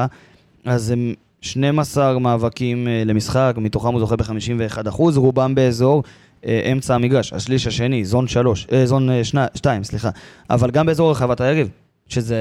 [0.64, 6.03] אז הם 12 מאבקים אה, למשחק, מתוכם הוא זוכה ב-51%, רובם באזור
[6.47, 9.09] אה, אמצע המגרש, השליש השני, זון 3, אה, זון
[9.55, 10.11] 2, סליחה,
[10.51, 11.68] אבל גם באזור רחבת היריב,
[12.09, 12.36] שזה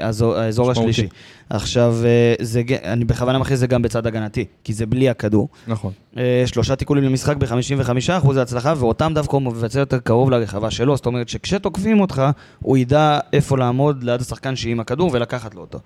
[0.00, 0.70] האזור, האזור.
[0.70, 1.08] השלישי.
[1.50, 5.48] עכשיו, אה, זה, אני בכוונה מכניס את זה גם בצד הגנתי, כי זה בלי הכדור.
[5.66, 5.92] נכון.
[6.16, 11.06] אה, שלושה תיקולים למשחק ב-55% הצלחה, ואותם דווקא הוא מבצע יותר קרוב לרחבה שלו, זאת
[11.06, 12.22] אומרת שכשתוקפים אותך,
[12.60, 15.78] הוא ידע איפה לעמוד ליד השחקן שעם הכדור ולקחת לו אותו.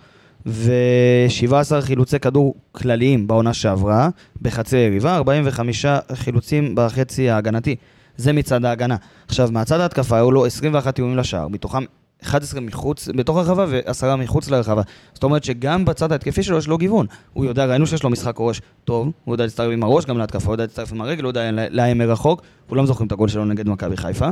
[0.46, 4.08] ו-17 חילוצי כדור כלליים בעונה שעברה,
[4.42, 7.76] בחצי היריבה, 45 חילוצים בחצי ההגנתי.
[8.16, 8.96] זה מצד ההגנה.
[9.28, 11.84] עכשיו, מהצד ההתקפה היו לו 21 איומים לשער, מתוכם
[12.22, 14.82] 11 מחוץ, בתוך הרחבה ו-10 מחוץ לרחבה.
[15.14, 17.06] זאת אומרת שגם בצד ההתקפי שלו יש לו גיוון.
[17.32, 20.46] הוא יודע, ראינו שיש לו משחק ראש טוב, הוא יודע להצטרף עם הראש גם להתקפה,
[20.46, 23.68] הוא יודע להצטרף עם הרגל, הוא יודע לאיים מרחוק, כולם זוכרים את הגול שלו נגד
[23.68, 24.28] מכבי חיפה.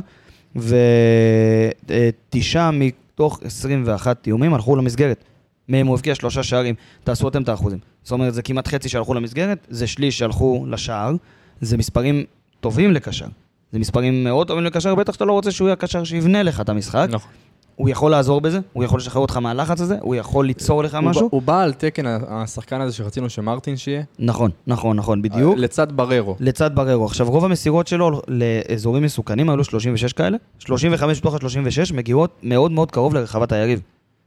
[1.86, 5.24] ותשעה מתוך 21 איומים הלכו למסגרת.
[5.68, 6.74] מהם הוא הבקיע שלושה שערים,
[7.04, 7.78] תעשו אתם את האחוזים.
[8.02, 11.14] זאת אומרת, זה כמעט חצי שהלכו למסגרת, זה שליש שהלכו לשער,
[11.60, 12.24] זה מספרים
[12.60, 13.26] טובים לקשר.
[13.72, 16.68] זה מספרים מאוד טובים לקשר, בטח שאתה לא רוצה שהוא יהיה הקשר שיבנה לך את
[16.68, 17.08] המשחק.
[17.10, 17.30] נכון.
[17.76, 21.28] הוא יכול לעזור בזה, הוא יכול לשחרר אותך מהלחץ הזה, הוא יכול ליצור לך משהו.
[21.32, 24.02] הוא בא על תקן השחקן הזה שרצינו שמרטין שיהיה.
[24.18, 25.58] נכון, נכון, נכון, בדיוק.
[25.58, 26.36] לצד בררו.
[26.40, 27.04] לצד בררו.
[27.04, 32.72] עכשיו, רוב המסירות שלו לאזורים מסוכנים, היו לו 36 כאלה, 35 מתוך ה-36 מגיעות מאוד
[32.72, 33.80] מאוד קרוב לרחבת היריב.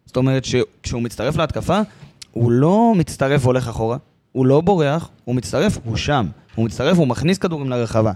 [0.06, 1.80] זאת אומרת שכשהוא מצטרף להתקפה,
[2.32, 3.98] הוא לא מצטרף והולך אחורה,
[4.32, 6.26] הוא לא בורח, הוא מצטרף, הוא שם.
[6.56, 8.12] הוא מצטרף, הוא מכניס כדורים לרחבה.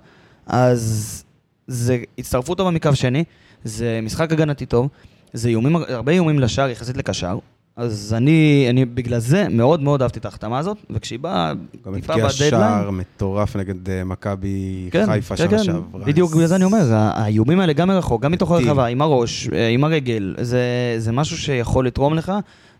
[0.47, 1.23] אז
[1.67, 3.23] זה הצטרפות טובה מקו שני,
[3.63, 4.87] זה משחק הגנתי טוב,
[5.33, 7.37] זה איומים, הרבה איומים לשער יחסית לקשר.
[7.75, 11.53] אז אני, אני בגלל זה מאוד מאוד אהבתי את ההחתמה הזאת, וכשהיא באה
[11.85, 12.49] גם טיפה הבקיע בדדליין...
[12.51, 16.05] שער מטורף נגד אה, מכבי חיפה כן, שנה כן, שעברה.
[16.05, 18.51] בדיוק בגלל זה אני אומר, ה- האיומים האלה גם מרחוק, גם מתוך.
[18.51, 20.61] הרחבה, עם הראש, אה, עם הרגל, זה,
[20.97, 22.31] זה משהו שיכול לתרום לך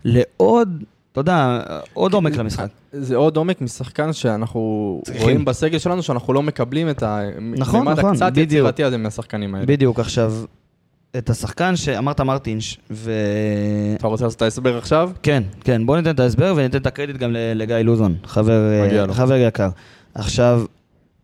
[0.06, 1.62] לעוד, אתה יודע,
[1.93, 2.68] עוד עומק למשחק.
[2.91, 5.24] זה עוד עומק משחקן שאנחנו צריכים.
[5.24, 7.04] רואים בסגל שלנו, שאנחנו לא מקבלים את
[7.58, 8.38] נכון, הממד נכון, הקצת.
[8.38, 9.66] יצירתי הזה מהשחקנים האלה.
[9.66, 10.34] בדיוק, עכשיו,
[11.18, 13.11] את השחקן שאמרת מרטינש, ו...
[13.97, 15.11] אתה רוצה לעשות את ההסבר עכשיו?
[15.24, 19.14] כן, כן, בוא ניתן את ההסבר וניתן את הקרדיט גם לגיא לוזון, חבר, אה.
[19.14, 19.70] חבר יקר.
[20.16, 20.66] עכשיו,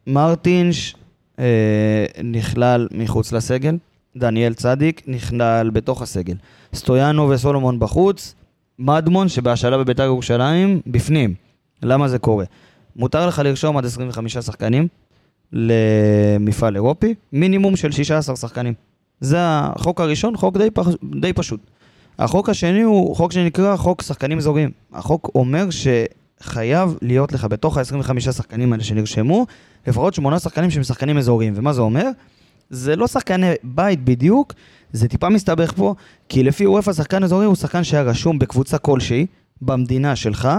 [0.07, 0.95] מרטינש
[1.39, 3.77] אה, נכלל מחוץ לסגל,
[4.17, 6.35] דניאל צדיק נכלל בתוך הסגל.
[6.73, 8.35] סטויאנו וסולומון בחוץ,
[8.79, 11.33] מדמון שבהשאלה בביתר ירושלים בפנים.
[11.83, 12.45] למה זה קורה?
[12.95, 14.87] מותר לך לרשום עד 25 שחקנים
[15.51, 18.88] למפעל אירופי, מינימום של 16 שחקנים.
[19.21, 20.87] זה החוק הראשון, חוק די, פח,
[21.21, 21.59] די פשוט.
[22.19, 24.71] החוק השני הוא חוק שנקרא חוק שחקנים אזוריים.
[24.93, 29.45] החוק אומר שחייב להיות לך בתוך ה-25 שחקנים האלה שנרשמו,
[29.87, 31.53] לפחות שמונה שחקנים שהם שחקנים אזוריים.
[31.55, 32.09] ומה זה אומר?
[32.69, 34.53] זה לא שחקני בית בדיוק,
[34.93, 35.95] זה טיפה מסתבך פה,
[36.29, 39.25] כי לפי אופ"א שחקן אזורי הוא שחקן שהיה רשום בקבוצה כלשהי,
[39.61, 40.49] במדינה שלך,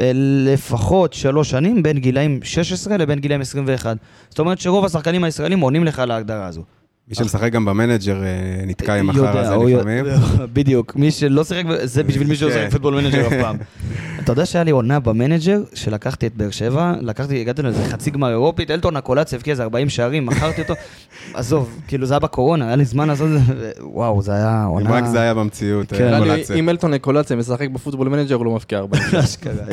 [0.00, 0.10] אה,
[0.44, 3.96] לפחות שלוש שנים בין גילאים 16 לבין גילאים 21.
[4.28, 6.62] זאת אומרת שרוב השחקנים הישראלים עונים לך להגדרה הזו.
[7.10, 8.28] מי שמשחק גם ב Manager אה,
[8.66, 10.04] נתקע עם החרא הזה לפעמים.
[10.52, 12.54] בדיוק, מי שלא שיחק, זה בשביל מי שלא כן.
[12.54, 13.56] שיחק Football Manager אף פעם.
[14.20, 18.10] אתה יודע שהיה לי עונה ב Manager, שלקחתי את באר שבע, לקחתי, הגעתי לאיזה חצי
[18.10, 20.74] גמר אירופית, אלטון אקולציה הבקיע איזה 40 שערים, מכרתי אותו,
[21.34, 24.70] עזוב, כאילו זה היה בקורונה, היה לי זמן לעשות את זה, וואו, זה היה אם
[24.70, 24.90] עונה...
[24.90, 26.12] רק זה היה במציאות, כן.
[26.12, 26.56] אה, לי, קולציה.
[26.56, 28.98] אם אלטון אקולציה משחק ב Football Manager, הוא לא מבקיע הרבה.
[29.24, 29.64] אשכרה.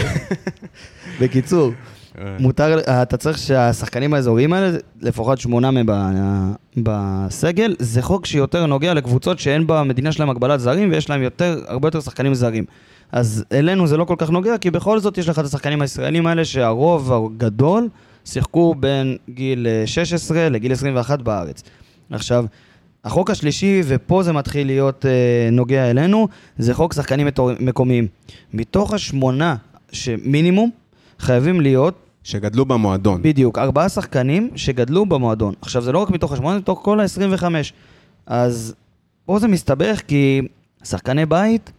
[1.21, 1.71] בקיצור.
[2.39, 8.93] מותר, אתה צריך שהשחקנים האזוריים האלה, לפחות שמונה מהם ב- בסגל, זה חוק שיותר נוגע
[8.93, 12.65] לקבוצות שאין במדינה שלהם הגבלת זרים ויש להם יותר, הרבה יותר שחקנים זרים.
[13.11, 16.27] אז אלינו זה לא כל כך נוגע, כי בכל זאת יש לך את השחקנים הישראלים
[16.27, 17.89] האלה שהרוב הגדול
[18.25, 21.63] שיחקו בין גיל אה, 16 לגיל 21 בארץ.
[22.11, 22.45] עכשיו,
[23.05, 27.27] החוק השלישי, ופה זה מתחיל להיות אה, נוגע אלינו, זה חוק שחקנים
[27.59, 28.07] מקומיים.
[28.53, 29.55] מתוך השמונה
[29.91, 30.69] שמינימום,
[31.19, 33.21] חייבים להיות שגדלו במועדון.
[33.21, 35.53] בדיוק, ארבעה שחקנים שגדלו במועדון.
[35.61, 37.43] עכשיו, זה לא רק מתוך השמונה, זה מתוך כל ה-25.
[38.25, 38.75] אז
[39.25, 40.41] פה זה מסתבך כי
[40.83, 41.71] שחקני בית,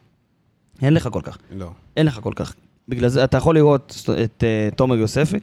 [0.82, 1.38] אין לך כל כך.
[1.51, 1.70] לא.
[1.96, 2.55] אין לך כל כך.
[2.88, 5.36] בגלל זה אתה יכול לראות את אה, תומר יוספי,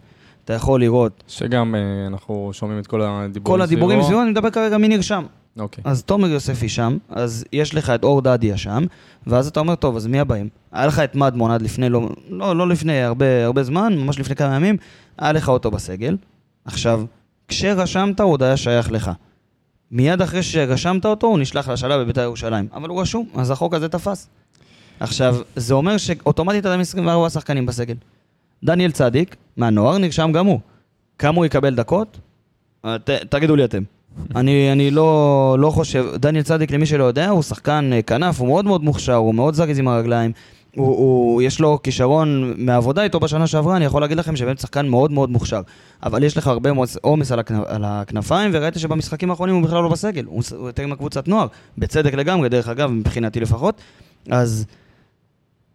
[0.45, 4.07] אתה יכול לראות שגם אה, אנחנו שומעים את כל הדיבורים כל הדיבורים סביבו.
[4.07, 5.25] סביבו, אני מדבר כרגע מי נרשם.
[5.59, 5.83] אוקיי.
[5.87, 8.85] אז תומר יוספי שם, אז יש לך את אור דדיה שם,
[9.27, 10.49] ואז אתה אומר, טוב, אז מי הבאים?
[10.71, 14.35] היה לך את מדמון עד לפני, לא, לא, לא לפני הרבה, הרבה זמן, ממש לפני
[14.35, 14.77] כמה ימים,
[15.17, 16.17] היה לך אותו בסגל.
[16.65, 17.03] עכשיו,
[17.47, 19.11] כשרשמת הוא עוד היה שייך לך.
[19.91, 22.67] מיד אחרי שרשמת אותו, הוא נשלח להשאלה בבית"ר ירושלים.
[22.73, 24.29] אבל הוא רשום, אז החוק הזה תפס.
[24.99, 27.95] עכשיו, זה אומר שאוטומטית אתם 24 שחקנים בסגל.
[28.63, 30.59] דניאל צדיק, מהנוער, נרשם גם הוא.
[31.19, 32.19] כמה הוא יקבל דקות?
[32.85, 33.83] ת, תגידו לי אתם.
[34.35, 38.47] אני, אני לא, לא חושב, דניאל צדיק, למי שלא יודע, הוא שחקן אה, כנף, הוא
[38.47, 40.31] מאוד מאוד מוכשר, הוא מאוד זריז עם הרגליים.
[40.75, 44.87] הוא, הוא, יש לו כישרון מהעבודה איתו בשנה שעברה, אני יכול להגיד לכם שבאמת שחקן
[44.87, 45.61] מאוד מאוד מוכשר.
[46.03, 49.83] אבל יש לך הרבה מאוד עומס על, הכנ, על הכנפיים, וראית שבמשחקים האחרונים הוא בכלל
[49.83, 50.25] לא בסגל.
[50.25, 51.47] הוא יותר עם הקבוצת נוער,
[51.77, 53.81] בצדק לגמרי, דרך אגב, מבחינתי לפחות.
[54.31, 54.65] אז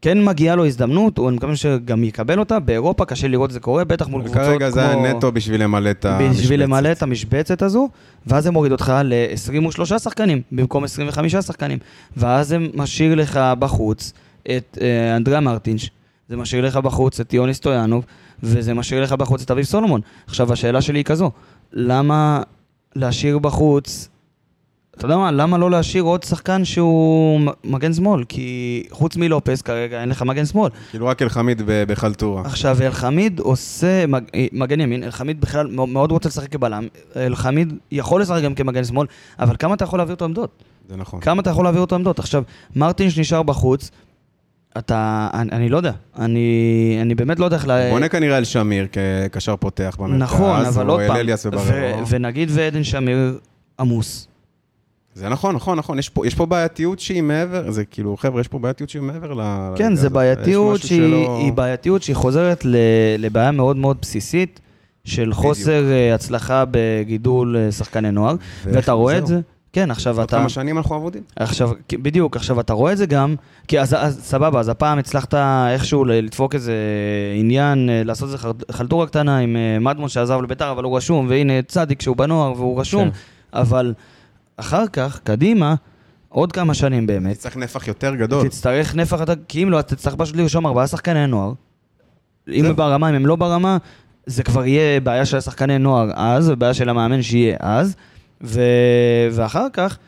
[0.02, 2.58] כן מגיעה לו הזדמנות, אני מקווה שגם יקבל אותה.
[2.58, 4.50] באירופה קשה לראות את זה קורה, בטח מול קבוצות כמו...
[4.50, 6.40] כרגע זה היה נטו בשביל למלא את המשבצת.
[6.40, 7.88] בשביל למלא את המשבצת הזו,
[8.26, 11.78] ואז זה מוריד אותך ל-23 שחקנים, במקום 25 שחקנים.
[12.16, 14.12] ואז זה משאיר לך בחוץ
[14.56, 15.90] את אה, אנדריה מרטינש,
[16.28, 18.04] זה משאיר לך בחוץ את יוני סטויאנוב,
[18.42, 20.00] וזה משאיר לך בחוץ את אביב סולומון.
[20.26, 21.30] עכשיו, השאלה שלי היא כזו,
[21.72, 22.42] למה
[22.96, 24.08] להשאיר בחוץ...
[24.96, 28.24] אתה יודע מה, למה לא להשאיר עוד שחקן שהוא מגן שמאל?
[28.24, 30.70] כי חוץ מלופס כרגע אין לך מגן שמאל.
[30.90, 32.42] כאילו רק אלחמיד בחלטורה.
[32.44, 34.22] עכשיו, אלחמיד עושה מג...
[34.52, 36.86] מגן ימין, אלחמיד בכלל מאוד- רוצה לשחק כבלם,
[37.16, 39.06] אלחמיד יכול לשחק גם כמגן שמאל,
[39.38, 40.62] אבל כמה אתה יכול להעביר אותו עמדות?
[40.88, 41.20] זה נכון.
[41.20, 42.18] כמה אתה יכול להעביר אותו עמדות?
[42.18, 42.42] עכשיו,
[42.76, 43.90] מרטינש נשאר בחוץ,
[44.78, 45.28] אתה...
[45.34, 46.48] אני, אני לא יודע, אני,
[47.02, 47.66] אני באמת לא יודע איך...
[47.66, 50.22] לה- בונה כנראה על שמיר כקשר פותח במרכז.
[50.22, 51.16] נכון, אבל עוד פעם.
[52.08, 53.38] ונגיד ועדן שמיר
[53.80, 54.26] עמוס.
[55.14, 55.98] זה נכון, נכון, נכון.
[55.98, 59.32] יש פה, יש פה בעייתיות שהיא מעבר, זה כאילו, חבר'ה, יש פה בעייתיות שהיא מעבר
[59.34, 59.40] ל...
[59.76, 60.10] כן, זה.
[60.10, 62.76] בעייתיות שהיא שלא- היא בעייתיות שהיא חוזרת ל-
[63.18, 64.60] לבעיה מאוד מאוד בסיסית
[65.04, 68.34] של חוסר אה, הצלחה בגידול אה, שחקני נוער,
[68.64, 69.26] ואתה רואה את.
[69.26, 69.40] זה.
[69.72, 70.36] כן, עכשיו עוד אתה...
[70.38, 71.22] כמה שנים אנחנו עבודים.
[71.36, 73.34] עכשיו, בדיוק, עכשיו אתה רואה את זה גם,
[73.68, 75.34] כי אז, אז סבבה, אז הפעם הצלחת
[75.68, 76.74] איכשהו לדפוק איזה
[77.38, 81.62] עניין, אה, לעשות איזה חל- חלטורה קטנה עם מדמון שעזב לביתר, אבל הוא רשום, והנה
[81.62, 83.16] צדיק שהוא בנוער והוא רשום, כן.
[83.58, 83.94] אבל
[84.60, 85.74] אחר כך, קדימה,
[86.28, 88.48] עוד כמה שנים באמת, צריך נפח יותר גדול.
[88.48, 91.52] תצטרך נפח, כי אם לא, אתה תצטרך פשוט לרשום ארבעה שחקני נוער.
[92.48, 92.64] אם.
[92.64, 93.76] הם ברמה, אם הם לא ברמה,
[94.26, 97.96] זה כבר יהיה בעיה של השחקני נוער אז, ובעיה של המאמן שיהיה אז,
[98.42, 98.60] ו...
[99.32, 99.98] ואחר כך,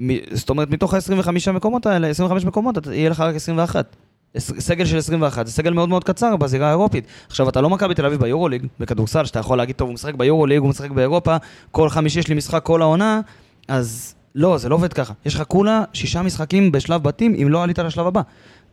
[0.00, 3.96] מ- זאת אומרת, מתוך ה-25 מקומות האלה, 25 מקומות, יהיה לך רק 21.
[4.34, 7.04] עש- סגל של 21, זה סגל מאוד מאוד קצר בזירה האירופית.
[7.26, 10.58] עכשיו, אתה לא מכבי תל אביב ביורוליג, בכדורסל, שאתה יכול להגיד, טוב, הוא משחק ביורוליג,
[10.58, 11.36] הוא משחק באירופה,
[11.70, 13.20] כל חמישי יש לי משחק כל העונה,
[13.68, 15.12] אז לא, זה לא עובד ככה.
[15.26, 18.20] יש לך כולה שישה משחקים בשלב בתים, אם לא עלית לשלב הבא.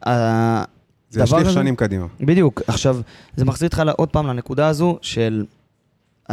[0.08, 0.64] ה-
[1.10, 2.06] זה ישליך שנים קדימה.
[2.22, 2.62] בדיוק.
[2.68, 2.98] עכשיו,
[3.36, 5.46] זה מחזיר אותך עוד פעם לנקודה הזו של...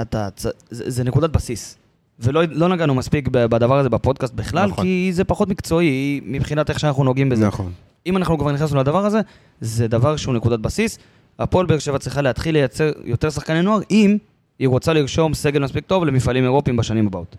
[0.02, 0.28] אתה...
[0.36, 1.76] זה, זה נקודת בסיס.
[2.18, 4.84] ולא לא נגענו מספיק בדבר הזה בפודקאסט בכלל, נכון.
[4.84, 7.46] כי זה פחות מקצועי מבחינת איך שאנחנו נוגעים בזה.
[7.46, 7.72] נכון.
[8.06, 9.20] אם אנחנו כבר נכנסנו לדבר הזה,
[9.60, 10.98] זה דבר שהוא נקודת בסיס.
[11.38, 14.16] הפועל באר שבע צריכה להתחיל לייצר יותר שחקני נוער, אם
[14.58, 17.36] היא רוצה לרשום סגל מספיק טוב למפעלים אירופיים בשנים הבאות.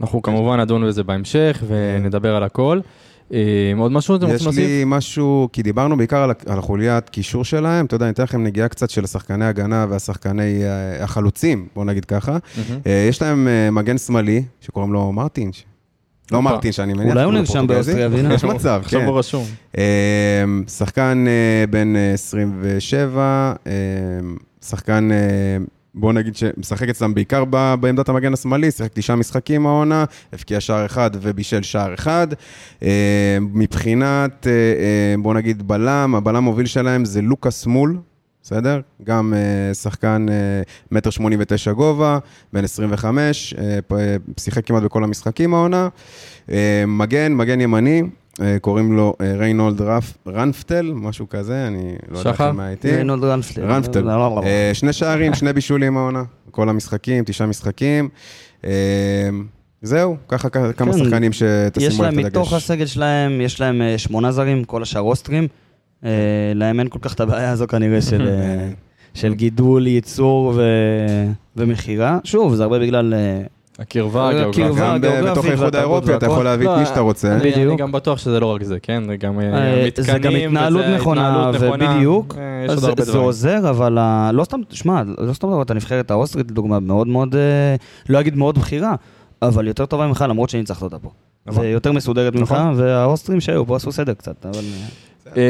[0.00, 2.80] אנחנו כמובן נדון בזה בהמשך ונדבר על הכל.
[3.32, 4.64] אה, עוד משהו אתם יש רוצים להוסיף?
[4.64, 8.42] לי משהו, כי דיברנו בעיקר על, על החוליית קישור שלהם, אתה יודע, אני אתן לכם
[8.42, 12.38] נגיעה קצת של השחקני הגנה והשחקני אה, החלוצים, בוא נגיד ככה.
[12.86, 15.64] אה, יש להם מגן שמאלי, שקוראים לו מרטינש.
[16.32, 16.42] לא.
[16.42, 17.12] מרטינש, אני מניח.
[17.12, 17.66] אולי הוא נרשם.
[17.66, 18.34] באוסטריה, והנה.
[18.34, 19.06] יש מצב, עכשיו כן.
[19.06, 19.44] הוא רשום.
[19.78, 21.24] אה, שחקן
[21.70, 23.72] בן אה, 27, אה,
[24.62, 25.08] שחקן,
[25.94, 30.86] בוא נגיד שמשחק אצלם בעיקר ב- בעמדת המגן השמאלי, שיחק תשעה משחקים העונה, הבקיע שער
[30.86, 32.26] אחד ובישל שער אחד.
[32.82, 37.98] אה, מבחינת, אה, אה, בוא נגיד בלם, הבלם המוביל שלהם זה לוקאס מול.
[38.42, 38.80] בסדר?
[39.04, 39.34] גם
[39.72, 40.26] שחקן
[40.92, 42.18] מטר שמונים ותשע גובה,
[42.52, 45.88] בן 25, אה, פ- אה, שיחק כמעט בכל המשחקים העונה.
[46.86, 48.02] מגן, מגן ימני,
[48.60, 49.80] קוראים לו אה, ריינולד
[50.26, 52.52] רנפטל, משהו כזה, אני לא יודע שחר?
[52.52, 52.90] מה איתי.
[52.90, 53.64] ריינולד רנפטל.
[53.64, 54.00] רנפטל.
[54.00, 54.42] לא, לא, לא.
[54.44, 58.08] אה, שני שערים, שני בישולים העונה, כל המשחקים, תשעה משחקים.
[58.64, 58.70] אה,
[59.82, 62.64] זהו, ככה כמה כן, שחקנים יש שתשימו להם לב את מתוך הדגש.
[62.64, 65.48] הסגל שלהם, יש להם אה, שמונה זרים, כל השאר אוסטרים.
[66.04, 66.10] אה,
[66.54, 68.68] להם אין כל כך את הבעיה הזו כנראה של, אה,
[69.14, 72.18] של גידול, ייצור ו- ומכירה.
[72.24, 73.14] שוב, זה הרבה בגלל...
[73.14, 73.42] אה,
[73.78, 74.98] הקרבה, הקרבה, הגיאוגרפיה.
[74.98, 76.26] גם בתוך האיחוד האירופי אתה.
[76.26, 77.28] יכול להביא את מי שאתה רוצה.
[77.34, 77.80] אני- אני בדיוק.
[77.80, 79.02] גם בטוח שזה לא רק זה, כן?
[79.06, 81.50] זה גם אה, אה, מתקנים, זה גם התנהלות נכונה.
[81.60, 82.36] ובדיוק.
[82.68, 83.18] אה, זה, זה.
[83.18, 83.98] עוזר, אבל
[84.32, 87.40] לא סתם, שמע, לא סתם דבר, את הנבחרת האוסטרית, לדוגמה, מאוד מאוד, אה,
[88.08, 88.94] לא אגיד מאוד בכירה,
[89.42, 91.10] אבל יותר טובה ממך, למרות שניצחת אותה פה.
[91.46, 91.62] נכון.
[91.64, 92.72] ויותר מסודרת ממך, נכון.
[92.76, 94.58] והאוסטרים שהיו פה עשו סדר קצת, אבל...
[95.26, 95.42] אה, אה,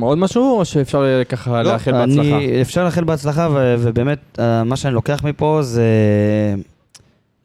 [0.00, 2.60] עוד משהו, או שאפשר אה, ככה לא, לאחל אני- בהצלחה?
[2.60, 3.48] אפשר לאחל בהצלחה,
[3.78, 5.84] ובאמת, אה, מה שאני לוקח מפה זה...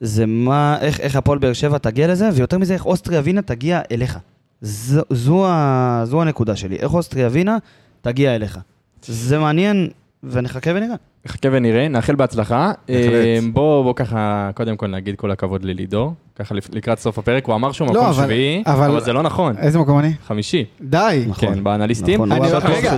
[0.01, 3.81] זה מה, איך, איך הפועל באר שבע תגיע לזה, ויותר מזה, איך אוסטריה ווינה תגיע
[3.91, 4.19] אליך.
[4.61, 7.57] זו, זו, ה, זו הנקודה שלי, איך אוסטריה ווינה
[8.01, 8.59] תגיע אליך.
[9.05, 9.89] זה מעניין,
[10.31, 10.95] ונחכה ונראה.
[11.25, 12.71] נחכה ונראה, נאחל בהצלחה.
[12.87, 13.13] בהחלט.
[13.13, 17.55] אה, בוא, בוא ככה, קודם כל נגיד כל הכבוד ללידור, ככה לקראת סוף הפרק, הוא
[17.55, 20.13] אמר שהוא לא, מקום אבל- שביעי, אבל- אבל זה לא נכון, איזה מקום אני?
[20.27, 21.25] חמישי, די.
[21.27, 21.53] נכון.
[21.55, 22.13] כן, באנליסטים.
[22.15, 22.39] נכון, אני-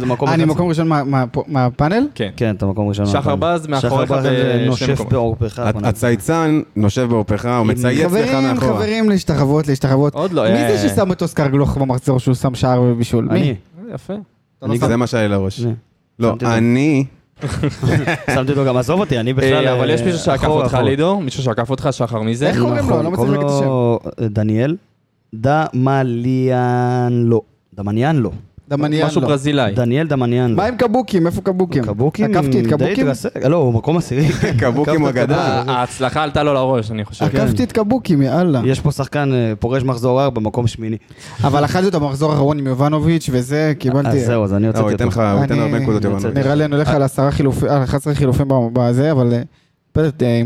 [0.05, 0.49] מקום אני אחד.
[0.51, 2.07] מקום ראשון מה- מה- מהפאנל?
[2.15, 2.30] כן.
[2.38, 3.05] כן, אתה מקום ראשון.
[3.05, 3.39] שחר מהפעם.
[3.55, 5.01] בז מאחוריך שחר בז בשני נושף.
[5.01, 5.59] בעורפך.
[5.59, 8.73] הצ- הצייצן נושב בעורפך, הוא מצייץ לך חברים, מאחורה.
[8.73, 10.13] חברים, להשתחוות, להשתחוות.
[10.15, 13.28] עוד לא, מי אה, זה ששם את אוסקר גלוך במחזור שהוא שם שער ובישול?
[13.32, 13.41] אני.
[13.82, 13.93] מי?
[13.93, 14.13] יפה.
[14.63, 15.61] אני זה מה שהיה לי לראש.
[16.19, 16.36] לא.
[16.45, 17.05] אני...
[18.36, 19.68] שמתי אותו גם, עזוב אותי, אני בכלל...
[19.68, 20.78] אה, אבל יש אה, מישהו שעקף אותך.
[20.84, 21.22] לידור?
[21.22, 22.48] מישהו שעקף אותך, שחר, מי זה?
[22.48, 23.04] איך קוראים לו?
[23.04, 24.76] לא מצליח להגיד את אה, דניאל.
[25.34, 27.42] דמליאן לא.
[27.74, 28.32] דמניאן לא.
[28.70, 29.28] דמניאן משהו לא.
[29.28, 29.74] ברזילאי.
[29.74, 30.55] דניאל דמניאן לא.
[30.57, 31.28] מה עם קבוקים?
[31.28, 31.84] איפה קבוקים?
[31.84, 33.07] קבוקים, עקפתי את קבוקים?
[33.49, 34.28] לא, הוא מקום עשירי.
[34.61, 35.38] קבוקים הגדול.
[35.38, 35.70] קבוקים.
[35.70, 37.26] ההצלחה עלתה לו לראש, אני חושב.
[37.26, 38.61] עקפתי את קבוקים, יאללה.
[38.65, 40.97] יש פה שחקן אה, פורש מחזור 4 במקום שמיני.
[41.43, 44.09] אבל אכלתי אותו במחזור האחרון עם יובנוביץ' וזה, קיבלתי...
[44.09, 45.20] אז זהו, אז אני לא, הוצאתי הוא ייתן אותו.
[45.22, 46.05] לך הוא ייתן אני- הרבה נקודות.
[46.05, 49.34] רוצה- נראה לי אני הולך על עשרה חילופים, על 11 חילופים בזה, אבל...
[49.34, 49.41] אה,
[49.91, 50.41] פלט אה,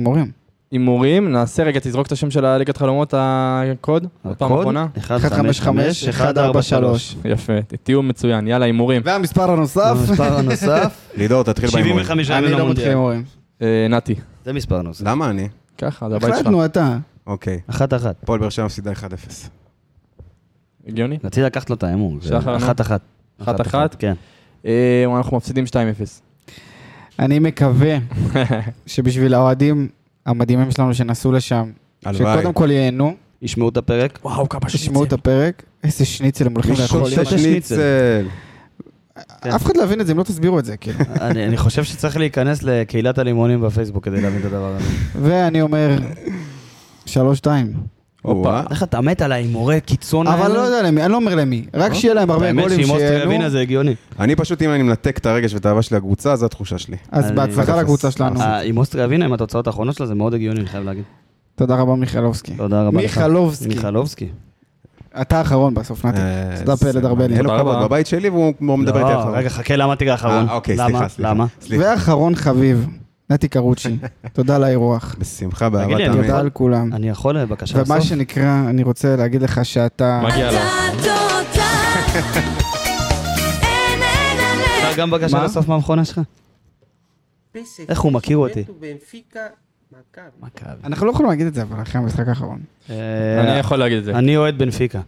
[0.72, 1.32] הימורים.
[1.32, 4.88] נעשה רגע, תזרוק את השם של הליגת חלומות, הקוד, בפעם האחרונה.
[4.97, 7.53] 155 143 יפה,
[7.84, 9.01] תהיו מצוין, יאללה, הימורים.
[9.05, 9.93] והמספר הנוסף?
[9.97, 12.05] המספר הנוסף, לידור, תתחיל בהימורים.
[12.05, 12.88] 75 אני לא מתחיל.
[12.88, 13.24] הימורים.
[13.61, 14.15] אה, נתי,
[14.45, 15.05] זה מספר הנוסף.
[15.07, 15.47] למה אני?
[15.78, 16.39] ככה, זה הבית שלך.
[16.39, 16.97] החלטנו אתה.
[17.28, 17.59] אוקיי.
[17.67, 18.15] אחת אחת.
[18.24, 18.95] הפועל באר שבע מפסידה 1-0.
[20.88, 21.17] הגיוני?
[21.24, 22.17] רציתי לקחת לו את נו.
[22.57, 23.01] אחת אחת.
[23.41, 23.95] אחת אחת?
[23.99, 24.13] כן.
[24.65, 25.74] אה, אנחנו מפסידים 2-0.
[27.19, 27.97] אני מקווה
[28.86, 29.88] שבשביל האוהדים
[30.26, 31.72] המדהימים שלנו שנסעו לשם,
[32.05, 32.38] הלוואי.
[32.38, 34.19] שקודם כל ייהנו, ישמעו את הפרק.
[34.24, 37.09] וואו, כמה ישמעו את הפרק, איזה שניצל הם הולכים לאכול.
[37.09, 37.76] שותה שניצל.
[37.76, 38.26] כן.
[39.49, 40.99] אף אחד לא יבין את זה אם לא תסבירו את זה, כאילו.
[41.22, 44.86] אני אני חושב שצריך להיכנס לקהילת הלימונים בפייסבוק כדי להבין את הדבר הזה.
[45.22, 45.97] ואני אומר,
[47.05, 47.74] שלוש שתיים.
[48.26, 48.63] או-אה.
[48.69, 50.45] איך אתה מת על ההימורי קיצון האלה?
[50.45, 52.89] אבל לא יודע למי, אני לא אומר למי, רק שיהיה להם הרבה האמת גולים שאם
[52.89, 53.95] אוסטריה ווינה זה הגיוני.
[54.19, 56.97] אני פשוט, אם אני מנתק את הרגש ואת האהבה שלי לקבוצה, זו התחושה שלי.
[57.11, 58.11] אז בהצלחה לקבוצה.
[58.11, 58.41] שלנו.
[58.41, 61.03] אה, עם אוסטריה ווינה, עם התוצאות האחרונות שלה, זה מאוד הגיוני, אני חייב להגיד.
[61.55, 62.51] תודה רבה מיכלובסקי.
[62.51, 63.17] תודה רבה לך.
[63.17, 63.67] מיכלובסקי.
[63.67, 64.28] מיכלובסקי.
[65.22, 66.17] אתה האחרון בסוף, נתי.
[66.19, 67.36] אה, תודה פלד ארבלי.
[67.36, 67.84] אין לו כבוד.
[67.84, 69.36] בבית שלי והוא הוא מדבר איתי לא, אחרון.
[69.36, 70.49] רגע, חכה, למה תיגע האחרון?
[70.49, 70.89] אה, אוקיי, למה?
[70.89, 71.30] סליחה, סליחה.
[71.30, 71.45] למה?
[71.61, 71.84] סליחה.
[71.84, 72.88] ואחרון חביב,
[73.32, 73.97] נתי קרוצ'י.
[74.34, 75.15] תודה על האירוח.
[75.19, 76.11] בשמחה, באהבה תמיד.
[76.11, 76.93] תודה על כולם.
[76.93, 78.09] אני יכול אה, בבקשה ומה לסוף?
[78.09, 80.21] שנקרא, אני רוצה להגיד לך שאתה...
[80.23, 80.57] מגיע לו.
[84.77, 85.43] אפשר גם בבקשה מה?
[85.43, 86.21] לסוף מהמכונה שלך?
[87.89, 88.63] איך הוא מכיר אותי?
[90.41, 90.69] מכבי.
[90.84, 92.59] אנחנו לא יכולים להגיד את זה, אבל אחרי המשחק האחרון.
[92.89, 92.95] אה,
[93.39, 94.11] אני יכול להגיד את זה.
[94.11, 94.99] אני אוהד בנפיקה.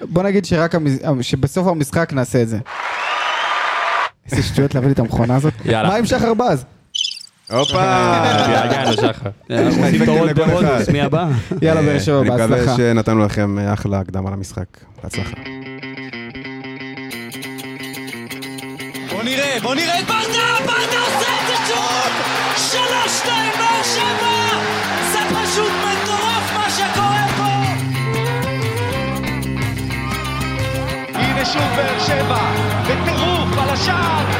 [0.00, 2.58] בוא נגיד שרק המז- שבסוף המשחק נעשה את זה.
[4.32, 5.52] איזה שטויות להביא לי את המכונה הזאת.
[5.64, 5.88] יאללה.
[5.88, 6.64] מה עם שחר בז?
[7.50, 7.82] הופה!
[8.24, 9.30] התגעגענו, שחר.
[9.50, 10.92] אנחנו עושים אפקטים תורות לכל ברודוס, אחד.
[10.92, 11.26] מי הבא?
[11.62, 12.76] יאללה, באר שבע, אני מקווה בהצלחה.
[12.76, 14.64] שנתנו לכם אחלה הקדמה למשחק.
[15.02, 15.30] בהצלחה.
[19.12, 20.22] בוא נראה, בוא נראה את ברדה,
[20.66, 22.12] ברדה עושה את זה שוב!
[22.56, 24.58] שלוש, שתיים, באר שבע!
[25.12, 27.52] זה פשוט מטורף מה שקורה פה!
[31.14, 32.50] הנה שוב באר שבע,
[32.82, 34.31] בטירוף על השער